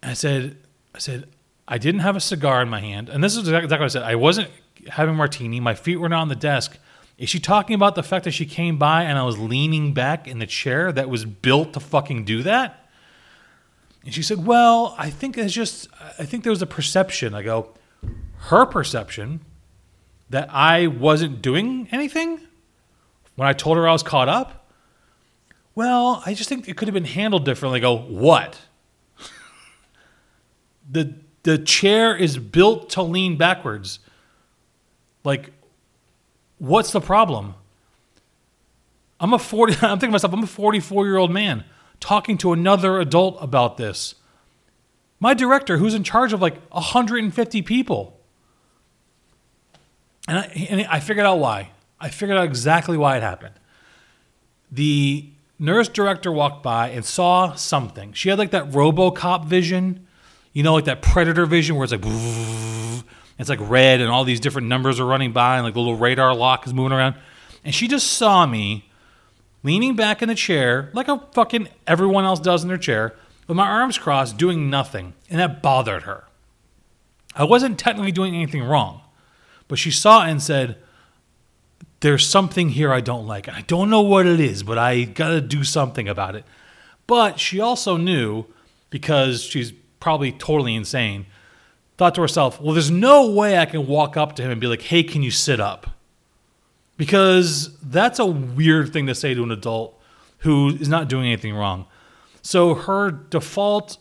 And 0.02 0.10
I 0.10 0.14
said, 0.14 0.56
I 0.94 0.98
said, 0.98 1.28
I 1.68 1.78
didn't 1.78 2.00
have 2.00 2.16
a 2.16 2.20
cigar 2.20 2.62
in 2.62 2.68
my 2.68 2.80
hand. 2.80 3.08
And 3.08 3.22
this 3.22 3.36
is 3.36 3.48
exactly 3.48 3.68
what 3.68 3.82
I 3.82 3.88
said. 3.88 4.02
I 4.02 4.14
wasn't 4.14 4.50
having 4.88 5.14
martini. 5.14 5.60
My 5.60 5.74
feet 5.74 5.96
were 5.96 6.08
not 6.08 6.22
on 6.22 6.28
the 6.28 6.36
desk. 6.36 6.78
Is 7.16 7.28
she 7.28 7.38
talking 7.38 7.74
about 7.74 7.94
the 7.94 8.02
fact 8.02 8.24
that 8.24 8.32
she 8.32 8.44
came 8.44 8.76
by 8.76 9.04
and 9.04 9.18
I 9.18 9.22
was 9.22 9.38
leaning 9.38 9.94
back 9.94 10.26
in 10.26 10.38
the 10.40 10.46
chair 10.46 10.90
that 10.92 11.08
was 11.08 11.24
built 11.24 11.74
to 11.74 11.80
fucking 11.80 12.24
do 12.24 12.42
that? 12.42 12.88
And 14.04 14.12
she 14.12 14.22
said, 14.22 14.44
Well, 14.46 14.94
I 14.98 15.10
think 15.10 15.38
it's 15.38 15.52
just, 15.52 15.88
I 16.18 16.24
think 16.24 16.42
there 16.42 16.50
was 16.50 16.62
a 16.62 16.66
perception. 16.66 17.34
I 17.34 17.42
go, 17.42 17.70
Her 18.36 18.66
perception 18.66 19.40
that 20.30 20.48
I 20.52 20.88
wasn't 20.88 21.40
doing 21.40 21.88
anything 21.92 22.40
when 23.36 23.48
I 23.48 23.52
told 23.52 23.76
her 23.76 23.88
I 23.88 23.92
was 23.92 24.02
caught 24.02 24.28
up? 24.28 24.68
Well, 25.74 26.22
I 26.24 26.34
just 26.34 26.48
think 26.48 26.68
it 26.68 26.76
could 26.76 26.88
have 26.88 26.94
been 26.94 27.04
handled 27.04 27.44
differently. 27.44 27.78
I 27.78 27.80
go, 27.80 27.96
What? 27.96 28.58
the 30.90 31.14
the 31.44 31.58
chair 31.58 32.16
is 32.16 32.38
built 32.38 32.90
to 32.90 33.02
lean 33.02 33.36
backwards. 33.36 34.00
Like, 35.24 35.52
what's 36.64 36.92
the 36.92 37.00
problem? 37.00 37.54
I'm 39.20 39.32
a 39.32 39.38
40, 39.38 39.74
I'm 39.82 39.98
thinking 39.98 40.08
to 40.08 40.12
myself, 40.12 40.32
I'm 40.32 40.42
a 40.42 40.46
44 40.46 41.06
year 41.06 41.16
old 41.16 41.30
man 41.30 41.64
talking 42.00 42.36
to 42.38 42.52
another 42.52 42.98
adult 43.00 43.36
about 43.40 43.76
this. 43.76 44.14
My 45.20 45.34
director, 45.34 45.78
who's 45.78 45.94
in 45.94 46.04
charge 46.04 46.32
of 46.32 46.42
like 46.42 46.60
150 46.70 47.62
people. 47.62 48.20
And 50.26 50.38
I, 50.38 50.44
and 50.70 50.86
I 50.86 51.00
figured 51.00 51.26
out 51.26 51.38
why. 51.38 51.70
I 52.00 52.08
figured 52.08 52.36
out 52.36 52.44
exactly 52.44 52.96
why 52.96 53.16
it 53.16 53.22
happened. 53.22 53.54
The 54.72 55.30
nurse 55.58 55.88
director 55.88 56.32
walked 56.32 56.62
by 56.62 56.88
and 56.90 57.04
saw 57.04 57.54
something. 57.54 58.12
She 58.12 58.28
had 58.28 58.38
like 58.38 58.50
that 58.50 58.70
Robocop 58.70 59.46
vision, 59.46 60.06
you 60.52 60.62
know, 60.62 60.74
like 60.74 60.86
that 60.86 61.00
Predator 61.00 61.46
vision 61.46 61.76
where 61.76 61.84
it's 61.84 61.92
like, 61.92 62.04
it's 63.38 63.48
like 63.48 63.58
red 63.62 64.00
and 64.00 64.10
all 64.10 64.24
these 64.24 64.40
different 64.40 64.68
numbers 64.68 65.00
are 65.00 65.06
running 65.06 65.32
by 65.32 65.56
and 65.56 65.64
like 65.64 65.74
the 65.74 65.80
little 65.80 65.96
radar 65.96 66.34
lock 66.34 66.66
is 66.66 66.74
moving 66.74 66.92
around. 66.92 67.16
And 67.64 67.74
she 67.74 67.88
just 67.88 68.12
saw 68.12 68.46
me 68.46 68.90
leaning 69.62 69.96
back 69.96 70.22
in 70.22 70.28
the 70.28 70.34
chair 70.34 70.90
like 70.92 71.08
a 71.08 71.18
fucking 71.32 71.68
everyone 71.86 72.24
else 72.24 72.40
does 72.40 72.62
in 72.62 72.68
their 72.68 72.78
chair 72.78 73.14
with 73.46 73.56
my 73.56 73.66
arms 73.66 73.98
crossed 73.98 74.36
doing 74.36 74.70
nothing. 74.70 75.14
And 75.28 75.40
that 75.40 75.62
bothered 75.62 76.02
her. 76.02 76.24
I 77.34 77.44
wasn't 77.44 77.78
technically 77.78 78.12
doing 78.12 78.34
anything 78.34 78.62
wrong, 78.62 79.00
but 79.66 79.78
she 79.78 79.90
saw 79.90 80.24
it 80.24 80.30
and 80.30 80.40
said, 80.40 80.78
there's 82.00 82.26
something 82.26 82.68
here 82.68 82.92
I 82.92 83.00
don't 83.00 83.26
like. 83.26 83.48
And 83.48 83.56
I 83.56 83.62
don't 83.62 83.90
know 83.90 84.02
what 84.02 84.26
it 84.26 84.38
is, 84.38 84.62
but 84.62 84.78
I 84.78 85.04
got 85.04 85.30
to 85.30 85.40
do 85.40 85.64
something 85.64 86.06
about 86.06 86.36
it. 86.36 86.44
But 87.06 87.40
she 87.40 87.60
also 87.60 87.96
knew, 87.96 88.44
because 88.90 89.42
she's 89.42 89.72
probably 90.00 90.30
totally 90.30 90.74
insane, 90.74 91.26
thought 91.96 92.14
to 92.16 92.20
herself, 92.20 92.60
well, 92.60 92.72
there's 92.72 92.90
no 92.90 93.30
way 93.30 93.58
I 93.58 93.66
can 93.66 93.86
walk 93.86 94.16
up 94.16 94.34
to 94.36 94.42
him 94.42 94.50
and 94.50 94.60
be 94.60 94.66
like, 94.66 94.82
hey, 94.82 95.02
can 95.02 95.22
you 95.22 95.30
sit 95.30 95.60
up? 95.60 95.90
Because 96.96 97.76
that's 97.78 98.18
a 98.18 98.26
weird 98.26 98.92
thing 98.92 99.06
to 99.06 99.14
say 99.14 99.34
to 99.34 99.42
an 99.42 99.50
adult 99.50 100.00
who 100.38 100.70
is 100.70 100.88
not 100.88 101.08
doing 101.08 101.26
anything 101.26 101.54
wrong. 101.54 101.86
So 102.42 102.74
her 102.74 103.10
default 103.10 103.98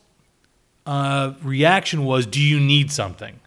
uh, 0.85 1.33
reaction 1.41 2.03
was, 2.03 2.25
do 2.25 2.41
you 2.41 2.59
need 2.59 2.91
something? 2.91 3.39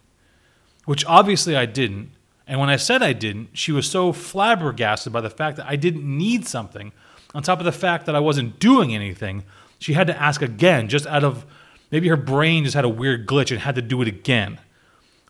Which 0.85 1.05
obviously 1.07 1.57
I 1.57 1.67
didn't. 1.67 2.11
And 2.47 2.61
when 2.61 2.69
I 2.69 2.77
said 2.77 3.03
I 3.03 3.13
didn't, 3.13 3.51
she 3.53 3.73
was 3.73 3.91
so 3.91 4.13
flabbergasted 4.13 5.13
by 5.13 5.21
the 5.21 5.31
fact 5.31 5.57
that 5.57 5.67
I 5.67 5.77
didn't 5.77 6.05
need 6.05 6.47
something, 6.47 6.93
on 7.35 7.43
top 7.43 7.59
of 7.59 7.65
the 7.65 7.73
fact 7.73 8.07
that 8.07 8.15
I 8.15 8.21
wasn't 8.21 8.59
doing 8.59 8.95
anything, 8.95 9.45
she 9.79 9.93
had 9.93 10.07
to 10.07 10.21
ask 10.21 10.41
again, 10.41 10.89
just 10.89 11.07
out 11.07 11.25
of 11.25 11.45
maybe 11.91 12.09
her 12.09 12.17
brain 12.17 12.65
just 12.65 12.75
had 12.75 12.85
a 12.85 12.89
weird 12.89 13.27
glitch 13.27 13.51
and 13.51 13.61
had 13.61 13.75
to 13.75 13.83
do 13.83 14.01
it 14.03 14.09
again. 14.09 14.61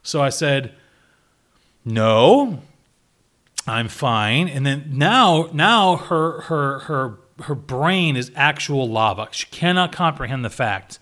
So 0.02 0.22
I 0.22 0.28
said, 0.28 0.74
No, 1.84 2.62
I'm 3.66 3.88
fine. 3.88 4.48
And 4.48 4.64
then 4.64 4.90
now 4.92 5.48
now 5.52 5.96
her 5.96 6.42
her 6.42 6.78
her 6.80 7.18
her 7.42 7.54
brain 7.54 8.16
is 8.16 8.30
actual 8.34 8.88
lava. 8.88 9.28
She 9.30 9.46
cannot 9.46 9.92
comprehend 9.92 10.44
the 10.44 10.50
fact 10.50 10.98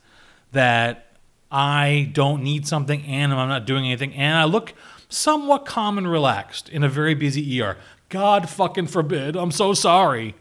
that 0.53 1.17
I 1.51 2.11
don't 2.13 2.43
need 2.43 2.67
something 2.67 3.05
and 3.05 3.33
I'm 3.33 3.49
not 3.49 3.67
doing 3.67 3.85
anything. 3.85 4.15
And 4.15 4.37
I 4.37 4.45
look 4.45 4.75
somewhat 5.09 5.65
calm 5.65 5.99
and 5.99 6.11
relaxed 6.11 6.69
in 6.69 6.83
a 6.83 6.89
very 6.89 7.15
busy 7.15 7.61
ER. 7.61 7.77
God 8.09 8.49
fucking 8.49 8.89
forbid. 8.89 9.37
I'm 9.37 9.53
so 9.53 9.75
sorry. 9.75 10.35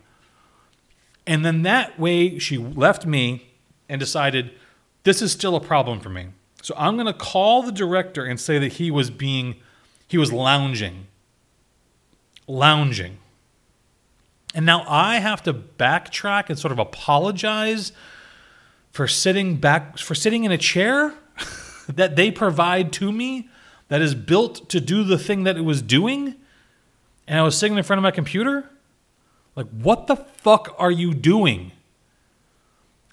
And 1.28 1.46
then 1.46 1.62
that 1.64 2.00
way 2.00 2.40
she 2.40 2.58
left 2.58 3.06
me 3.06 3.52
and 3.88 4.00
decided 4.00 4.52
this 5.04 5.22
is 5.22 5.32
still 5.32 5.56
a 5.56 5.60
problem 5.60 6.00
for 6.00 6.10
me. 6.10 6.28
So 6.62 6.74
I'm 6.78 6.96
going 6.96 7.08
to 7.08 7.14
call 7.14 7.62
the 7.62 7.72
director 7.72 8.26
and 8.26 8.40
say 8.40 8.58
that 8.60 8.74
he 8.74 8.90
was 8.90 9.10
being 9.10 9.56
he 10.08 10.18
was 10.18 10.32
lounging. 10.32 11.08
Lounging. 12.48 13.18
And 14.54 14.66
now 14.66 14.86
I 14.88 15.18
have 15.18 15.42
to 15.44 15.54
backtrack 15.54 16.50
and 16.50 16.60
sort 16.60 16.72
of 16.72 16.80
apologize 16.80 17.92
for 18.92 19.08
sitting 19.08 19.56
back 19.58 19.98
for 19.98 20.14
sitting 20.14 20.44
in 20.44 20.52
a 20.52 20.58
chair 20.58 21.14
that 21.90 22.16
they 22.16 22.30
provide 22.30 22.94
to 22.94 23.12
me 23.12 23.50
that 23.88 24.02
is 24.02 24.16
built 24.16 24.70
to 24.70 24.80
do 24.80 25.04
the 25.04 25.18
thing 25.18 25.44
that 25.44 25.58
it 25.58 25.62
was 25.62 25.82
doing, 25.82 26.36
and 27.28 27.40
I 27.40 27.44
was 27.44 27.58
sitting 27.58 27.78
in 27.78 27.84
front 27.84 28.00
of 28.00 28.04
my 28.04 28.12
computer? 28.12 28.70
Like, 29.56 29.68
what 29.70 30.08
the 30.08 30.16
fuck 30.16 30.76
are 30.80 30.92
you 30.92 31.14
doing? 31.14 31.72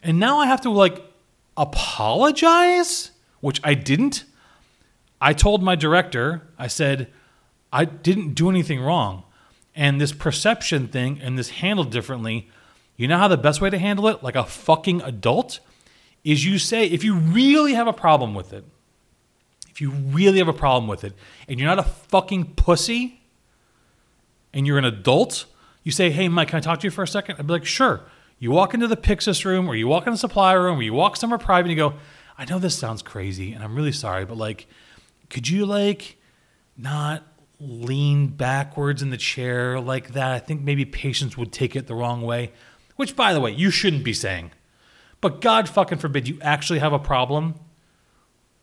And 0.03 0.19
now 0.19 0.39
I 0.39 0.47
have 0.47 0.63
to, 0.63 0.71
like, 0.71 1.03
apologize, 1.61 3.11
which 3.41 3.61
I 3.63 3.75
didn't. 3.75 4.25
I 5.21 5.35
told 5.35 5.63
my 5.63 5.77
director, 5.77 6.49
I 6.59 6.67
said, 6.67 7.13
I 7.71 7.85
didn't 7.85 8.35
do 8.35 8.49
anything 8.49 8.81
wrong. 8.81 9.25
And 9.77 10.01
this 10.01 10.13
perception 10.13 10.89
thing 10.89 11.21
and 11.23 11.39
this 11.39 11.51
handled 11.51 11.91
differently, 11.91 12.49
you 12.97 13.07
know 13.07 13.19
how 13.19 13.29
the 13.29 13.37
best 13.37 13.61
way 13.61 13.71
to 13.71 13.79
handle 13.79 14.09
it, 14.09 14.23
like 14.23 14.35
a 14.35 14.45
fucking 14.45 15.03
adult, 15.03 15.61
is 16.25 16.45
you 16.45 16.59
say, 16.59 16.87
if 16.87 17.05
you 17.05 17.15
really 17.15 17.75
have 17.75 17.87
a 17.87 17.93
problem 17.93 18.35
with 18.35 18.53
it, 18.53 18.65
if 19.71 19.81
you 19.81 19.91
really 19.91 20.39
have 20.39 20.49
a 20.49 20.53
problem 20.53 20.89
with 20.89 21.05
it 21.05 21.13
and 21.47 21.59
you're 21.59 21.69
not 21.69 21.79
a 21.79 21.89
fucking 21.89 22.55
pussy 22.55 23.21
and 24.53 24.67
you're 24.67 24.79
an 24.79 24.85
adult, 24.85 25.45
you 25.85 25.93
say, 25.93 26.11
Hey, 26.11 26.29
Mike, 26.29 26.49
can 26.49 26.59
I 26.59 26.61
talk 26.61 26.81
to 26.81 26.87
you 26.87 26.91
for 26.91 27.03
a 27.03 27.09
second? 27.09 27.37
I'd 27.39 27.47
be 27.47 27.53
like, 27.53 27.65
Sure. 27.65 28.01
You 28.41 28.51
walk 28.51 28.75
into 28.75 28.89
the 28.89 28.97
Pyxis 28.97 29.45
room 29.45 29.69
or 29.69 29.77
you 29.77 29.87
walk 29.87 30.07
in 30.09 30.13
the 30.13 30.19
supply 30.19 30.55
room 30.55 30.79
or 30.79 30.83
you 30.83 30.93
walk 30.93 31.17
somewhere 31.17 31.39
private 31.39 31.71
and 31.71 31.79
you 31.79 31.91
go, 31.91 31.95
I 32.37 32.45
know 32.47 32.59
this 32.59 32.77
sounds 32.77 33.03
crazy 33.03 33.53
and 33.53 33.63
I'm 33.63 33.77
really 33.77 33.93
sorry, 33.93 34.25
but 34.25 34.37
like, 34.37 34.67
could 35.29 35.49
you 35.49 35.65
like 35.65 36.17
not 36.77 37.23
lean 37.61 38.27
backwards 38.27 39.03
in 39.03 39.11
the 39.11 39.17
chair 39.17 39.79
like 39.79 40.15
that? 40.15 40.33
I 40.33 40.41
think 40.41 40.63
maybe 40.63 40.85
patients 40.85 41.37
would 41.37 41.53
take 41.53 41.77
it 41.77 41.87
the 41.87 41.95
wrong 41.95 42.23
way, 42.23 42.51
which, 42.97 43.15
by 43.15 43.33
the 43.33 43.41
way, 43.41 43.53
you 43.53 43.71
shouldn't 43.71 44.03
be 44.03 44.15
saying. 44.15 44.51
But 45.21 45.41
God 45.41 45.69
fucking 45.69 45.99
forbid 45.99 46.27
you 46.27 46.39
actually 46.41 46.81
have 46.81 46.93
a 46.93 46.99
problem 46.99 47.55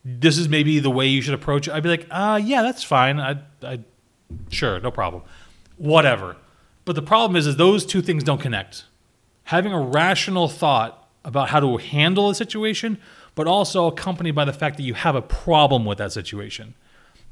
this 0.07 0.37
is 0.37 0.47
maybe 0.47 0.79
the 0.79 0.89
way 0.89 1.07
you 1.07 1.21
should 1.21 1.33
approach 1.33 1.67
it, 1.67 1.73
I'd 1.73 1.83
be 1.83 1.89
like, 1.89 2.07
uh, 2.09 2.39
yeah, 2.41 2.61
that's 2.61 2.81
fine. 2.81 3.19
I, 3.19 3.39
I, 3.61 3.79
sure, 4.49 4.79
no 4.79 4.89
problem. 4.89 5.23
Whatever. 5.75 6.37
But 6.85 6.95
the 6.95 7.01
problem 7.01 7.35
is, 7.35 7.45
is 7.45 7.57
those 7.57 7.85
two 7.85 8.01
things 8.01 8.23
don't 8.23 8.39
connect. 8.39 8.85
Having 9.47 9.73
a 9.73 9.81
rational 9.81 10.47
thought 10.47 11.07
about 11.25 11.49
how 11.49 11.59
to 11.59 11.77
handle 11.77 12.29
a 12.29 12.35
situation, 12.35 12.97
but 13.35 13.47
also 13.47 13.87
accompanied 13.87 14.31
by 14.31 14.45
the 14.45 14.53
fact 14.53 14.77
that 14.77 14.83
you 14.83 14.93
have 14.93 15.15
a 15.15 15.21
problem 15.21 15.85
with 15.85 15.97
that 15.97 16.11
situation. 16.11 16.73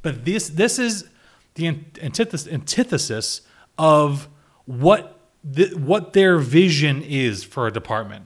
But 0.02 0.26
this, 0.26 0.50
this 0.50 0.78
is 0.78 1.10
the 1.56 1.68
antithesis, 2.02 2.52
antithesis 2.52 3.42
of 3.78 4.28
what, 4.66 5.20
the, 5.44 5.70
what 5.78 6.14
their 6.14 6.38
vision 6.38 7.02
is 7.02 7.44
for 7.44 7.68
a 7.68 7.72
department. 7.72 8.26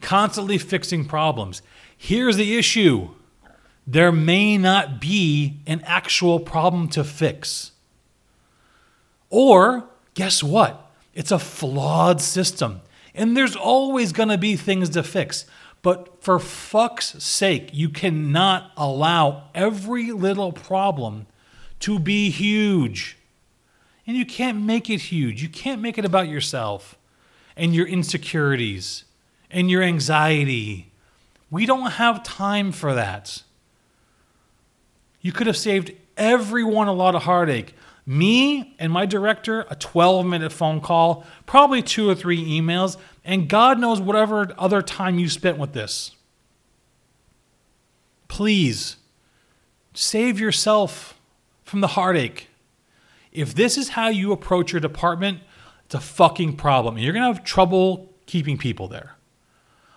Constantly 0.00 0.58
fixing 0.58 1.04
problems 1.04 1.62
Here's 1.98 2.36
the 2.36 2.56
issue 2.56 3.08
there 3.84 4.12
may 4.12 4.56
not 4.56 5.00
be 5.00 5.60
an 5.66 5.82
actual 5.84 6.38
problem 6.38 6.88
to 6.90 7.02
fix. 7.02 7.72
Or, 9.30 9.88
guess 10.14 10.42
what? 10.42 10.87
It's 11.18 11.30
a 11.30 11.38
flawed 11.38 12.20
system. 12.20 12.80
And 13.14 13.36
there's 13.36 13.56
always 13.56 14.12
going 14.12 14.28
to 14.28 14.38
be 14.38 14.56
things 14.56 14.90
to 14.90 15.02
fix. 15.02 15.44
But 15.82 16.22
for 16.22 16.38
fuck's 16.38 17.22
sake, 17.22 17.70
you 17.72 17.88
cannot 17.88 18.70
allow 18.76 19.50
every 19.54 20.12
little 20.12 20.52
problem 20.52 21.26
to 21.80 21.98
be 21.98 22.30
huge. 22.30 23.18
And 24.06 24.16
you 24.16 24.24
can't 24.24 24.62
make 24.62 24.88
it 24.88 25.02
huge. 25.02 25.42
You 25.42 25.48
can't 25.48 25.82
make 25.82 25.98
it 25.98 26.04
about 26.04 26.28
yourself 26.28 26.96
and 27.56 27.74
your 27.74 27.86
insecurities 27.86 29.04
and 29.50 29.70
your 29.70 29.82
anxiety 29.82 30.88
we 31.50 31.66
don't 31.66 31.92
have 31.92 32.22
time 32.22 32.72
for 32.72 32.94
that. 32.94 33.42
You 35.20 35.32
could 35.32 35.46
have 35.46 35.56
saved 35.56 35.92
everyone 36.16 36.88
a 36.88 36.92
lot 36.92 37.14
of 37.14 37.22
heartache. 37.22 37.74
Me 38.08 38.74
and 38.78 38.90
my 38.90 39.04
director, 39.04 39.66
a 39.68 39.76
12 39.76 40.24
minute 40.24 40.50
phone 40.50 40.80
call, 40.80 41.26
probably 41.44 41.82
two 41.82 42.08
or 42.08 42.14
three 42.14 42.42
emails, 42.42 42.96
and 43.22 43.50
God 43.50 43.78
knows 43.78 44.00
whatever 44.00 44.50
other 44.56 44.80
time 44.80 45.18
you 45.18 45.28
spent 45.28 45.58
with 45.58 45.74
this. 45.74 46.12
Please 48.26 48.96
save 49.92 50.40
yourself 50.40 51.20
from 51.64 51.82
the 51.82 51.88
heartache. 51.88 52.48
If 53.30 53.54
this 53.54 53.76
is 53.76 53.90
how 53.90 54.08
you 54.08 54.32
approach 54.32 54.72
your 54.72 54.80
department, 54.80 55.40
it's 55.84 55.94
a 55.94 56.00
fucking 56.00 56.56
problem. 56.56 56.96
You're 56.96 57.12
going 57.12 57.30
to 57.30 57.34
have 57.34 57.44
trouble 57.44 58.10
keeping 58.24 58.56
people 58.56 58.88
there. 58.88 59.16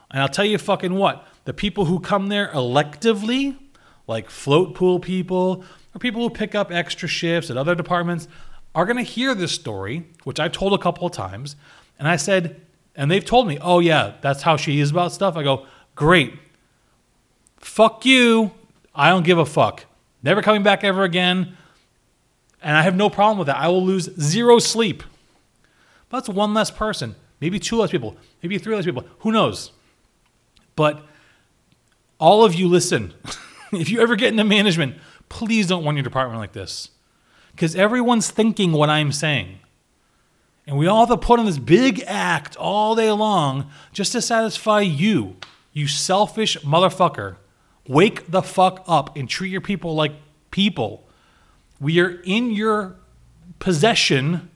And 0.10 0.22
I'll 0.22 0.28
tell 0.28 0.44
you 0.44 0.58
fucking 0.58 0.96
what, 0.96 1.26
the 1.46 1.54
people 1.54 1.86
who 1.86 2.02
come 2.02 2.28
there 2.28 2.50
electively, 2.50 3.58
like 4.06 4.30
float 4.30 4.76
pool 4.76 5.00
people 5.00 5.64
or 5.96 6.00
people 6.00 6.22
who 6.22 6.30
pick 6.30 6.56
up 6.56 6.72
extra 6.72 7.08
shifts 7.08 7.50
at 7.50 7.58
other 7.58 7.76
departments, 7.76 8.28
are 8.74 8.86
going 8.86 8.98
to 8.98 9.04
hear 9.04 9.36
this 9.36 9.52
story, 9.52 10.06
which 10.24 10.40
I've 10.40 10.52
told 10.52 10.74
a 10.74 10.78
couple 10.78 11.06
of 11.06 11.14
times. 11.14 11.56
And 12.00 12.08
I 12.08 12.16
said, 12.16 12.62
and 12.96 13.10
they've 13.10 13.24
told 13.24 13.48
me, 13.48 13.58
oh, 13.62 13.80
yeah, 13.80 14.14
that's 14.22 14.44
how 14.44 14.58
she 14.58 14.80
is 14.80 14.92
about 14.92 15.12
stuff. 15.12 15.36
I 15.36 15.44
go, 15.44 15.66
great. 15.96 16.34
fuck 17.60 18.06
you. 18.06 18.52
I 18.94 19.10
don't 19.10 19.24
give 19.24 19.38
a 19.38 19.46
fuck. 19.46 19.86
Never 20.24 20.42
coming 20.42 20.64
back 20.64 20.84
ever 20.84 21.04
again. 21.04 21.58
And 22.62 22.78
I 22.78 22.82
have 22.82 22.96
no 22.96 23.10
problem 23.10 23.38
with 23.38 23.48
that. 23.48 23.58
I 23.58 23.68
will 23.70 23.84
lose 23.84 24.10
zero 24.20 24.60
sleep. 24.60 25.04
But 26.10 26.18
that's 26.18 26.30
one 26.30 26.54
less 26.54 26.70
person, 26.70 27.16
maybe 27.40 27.60
two 27.60 27.78
less 27.78 27.90
people, 27.90 28.18
maybe 28.44 28.58
three 28.58 28.76
less 28.76 28.86
people. 28.86 29.06
Who 29.20 29.32
knows? 29.32 29.72
But 30.76 31.06
all 32.20 32.44
of 32.44 32.54
you 32.54 32.68
listen. 32.68 33.14
if 33.72 33.90
you 33.90 34.02
ever 34.02 34.16
get 34.16 34.30
into 34.30 34.44
management, 34.44 34.96
please 35.32 35.66
don't 35.66 35.86
run 35.86 35.96
your 35.96 36.04
department 36.04 36.42
like 36.42 36.52
this. 36.52 36.90
Because 37.52 37.74
everyone's 37.74 38.30
thinking 38.30 38.74
what 38.74 38.90
I'm 38.90 39.14
saying. 39.14 39.60
And 40.68 40.78
we 40.78 40.88
all 40.88 41.06
have 41.06 41.20
to 41.20 41.26
put 41.26 41.40
on 41.40 41.46
this 41.46 41.58
big 41.58 42.04
act 42.06 42.58
all 42.58 42.96
day 42.96 43.10
long 43.12 43.72
just 43.94 44.12
to 44.12 44.22
satisfy 44.22 44.82
you, 44.82 45.38
you 45.72 45.88
selfish 45.88 46.58
motherfucker. 46.60 47.38
Wake 47.88 48.30
the 48.30 48.42
fuck 48.42 48.84
up 48.88 49.16
and 49.16 49.28
treat 49.28 49.52
your 49.52 49.62
people 49.62 49.96
like 49.96 50.12
people. 50.52 51.08
We 51.80 52.00
are 52.02 52.22
in 52.26 52.52
your 52.52 52.98
possession, 53.60 54.50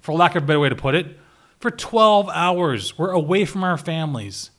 for 0.00 0.12
lack 0.12 0.34
of 0.34 0.42
a 0.42 0.46
better 0.46 0.60
way 0.60 0.68
to 0.68 0.76
put 0.76 0.96
it, 0.96 1.18
for 1.60 1.70
12 1.70 2.28
hours. 2.30 2.98
We're 2.98 3.12
away 3.12 3.44
from 3.44 3.62
our 3.62 3.78
families. 3.78 4.50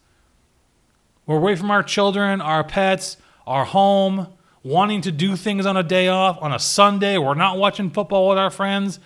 We're 1.25 1.37
away 1.37 1.55
from 1.55 1.71
our 1.71 1.83
children, 1.83 2.39
our 2.39 2.63
pets, 2.63 3.17
our 3.45 3.65
home, 3.65 4.27
wanting 4.67 5.01
to 5.01 5.11
do 5.11 5.35
things 5.35 5.65
on 5.65 5.77
a 5.77 5.83
day 5.83 6.07
off, 6.07 6.37
on 6.41 6.53
a 6.53 6.59
Sunday. 6.59 7.17
We're 7.17 7.33
not 7.33 7.57
watching 7.57 7.89
football 7.89 8.29
with 8.29 8.37
our 8.37 8.49
friends. 8.49 8.99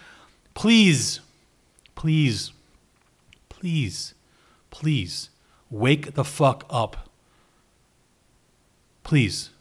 Please, 0.54 1.22
please, 1.96 2.52
please, 3.50 4.14
please 4.70 5.30
wake 5.70 6.14
the 6.14 6.24
fuck 6.24 6.66
up. 6.70 7.10
Please. 9.04 9.52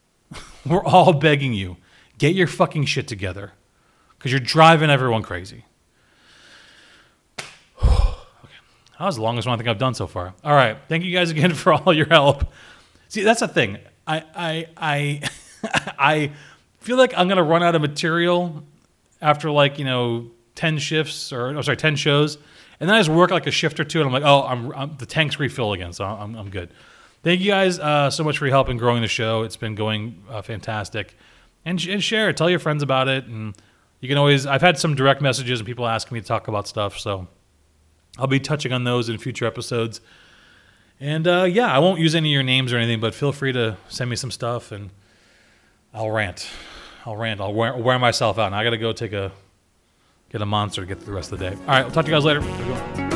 We're 0.66 0.84
all 0.84 1.12
begging 1.12 1.52
you. 1.52 1.76
Get 2.18 2.34
your 2.34 2.46
fucking 2.46 2.84
shit 2.84 3.08
together 3.08 3.52
because 4.18 4.30
you're 4.30 4.40
driving 4.40 4.90
everyone 4.90 5.22
crazy. 5.22 5.64
okay. 7.82 8.14
That 8.98 9.06
was 9.06 9.16
the 9.16 9.22
longest 9.22 9.48
one 9.48 9.54
I 9.54 9.56
think 9.56 9.68
I've 9.68 9.78
done 9.78 9.94
so 9.94 10.06
far. 10.06 10.34
All 10.44 10.54
right. 10.54 10.76
Thank 10.88 11.04
you 11.04 11.12
guys 11.12 11.30
again 11.30 11.54
for 11.54 11.72
all 11.72 11.92
your 11.92 12.06
help. 12.06 12.52
See, 13.08 13.22
that's 13.22 13.40
the 13.40 13.48
thing. 13.48 13.78
I 14.10 14.24
I 14.34 14.66
I 14.76 15.30
I 15.98 16.32
feel 16.80 16.96
like 16.96 17.12
I'm 17.16 17.28
gonna 17.28 17.42
run 17.42 17.62
out 17.62 17.74
of 17.74 17.82
material 17.82 18.64
after 19.22 19.50
like 19.50 19.78
you 19.78 19.84
know 19.84 20.30
ten 20.54 20.78
shifts 20.78 21.32
or 21.32 21.56
oh, 21.56 21.62
sorry 21.62 21.76
ten 21.76 21.96
shows, 21.96 22.36
and 22.80 22.88
then 22.88 22.96
I 22.96 23.00
just 23.00 23.10
work 23.10 23.30
like 23.30 23.46
a 23.46 23.50
shift 23.50 23.78
or 23.78 23.84
two, 23.84 24.00
and 24.00 24.06
I'm 24.06 24.12
like, 24.12 24.24
oh, 24.24 24.42
I'm, 24.46 24.72
I'm 24.74 24.96
the 24.96 25.06
tanks 25.06 25.38
refill 25.38 25.72
again, 25.72 25.92
so 25.92 26.04
I'm 26.04 26.34
I'm 26.34 26.50
good. 26.50 26.70
Thank 27.22 27.40
you 27.40 27.50
guys 27.50 27.78
uh, 27.78 28.10
so 28.10 28.24
much 28.24 28.38
for 28.38 28.46
your 28.46 28.54
help 28.54 28.68
in 28.68 28.78
growing 28.78 29.02
the 29.02 29.08
show. 29.08 29.42
It's 29.42 29.56
been 29.56 29.74
going 29.74 30.22
uh, 30.28 30.42
fantastic, 30.42 31.14
and, 31.64 31.82
and 31.86 32.02
share 32.02 32.30
it. 32.30 32.36
Tell 32.36 32.50
your 32.50 32.58
friends 32.58 32.82
about 32.82 33.08
it, 33.08 33.26
and 33.26 33.54
you 34.00 34.08
can 34.08 34.18
always. 34.18 34.46
I've 34.46 34.62
had 34.62 34.78
some 34.78 34.94
direct 34.94 35.20
messages 35.20 35.60
and 35.60 35.66
people 35.66 35.86
asking 35.86 36.16
me 36.16 36.20
to 36.20 36.26
talk 36.26 36.48
about 36.48 36.66
stuff, 36.66 36.98
so 36.98 37.28
I'll 38.18 38.26
be 38.26 38.40
touching 38.40 38.72
on 38.72 38.84
those 38.84 39.08
in 39.08 39.18
future 39.18 39.46
episodes. 39.46 40.00
And 41.00 41.26
uh, 41.26 41.44
yeah, 41.44 41.72
I 41.72 41.78
won't 41.78 41.98
use 41.98 42.14
any 42.14 42.30
of 42.30 42.34
your 42.34 42.42
names 42.42 42.72
or 42.72 42.76
anything, 42.76 43.00
but 43.00 43.14
feel 43.14 43.32
free 43.32 43.52
to 43.52 43.76
send 43.88 44.10
me 44.10 44.16
some 44.16 44.30
stuff 44.30 44.70
and 44.70 44.90
I'll 45.94 46.10
rant. 46.10 46.46
I'll 47.06 47.16
rant. 47.16 47.40
I'll 47.40 47.54
wear, 47.54 47.74
wear 47.76 47.98
myself 47.98 48.38
out. 48.38 48.46
And 48.46 48.54
I 48.54 48.62
got 48.64 48.70
to 48.70 48.78
go 48.78 48.92
take 48.92 49.12
a 49.12 49.32
get 50.30 50.42
a 50.42 50.46
monster 50.46 50.82
to 50.82 50.86
get 50.86 50.98
through 50.98 51.06
the 51.06 51.12
rest 51.12 51.32
of 51.32 51.38
the 51.38 51.50
day. 51.50 51.56
All 51.56 51.66
right, 51.66 51.84
I'll 51.84 51.90
talk 51.90 52.04
to 52.04 52.10
you 52.10 52.16
guys 52.16 52.24
later. 52.24 53.09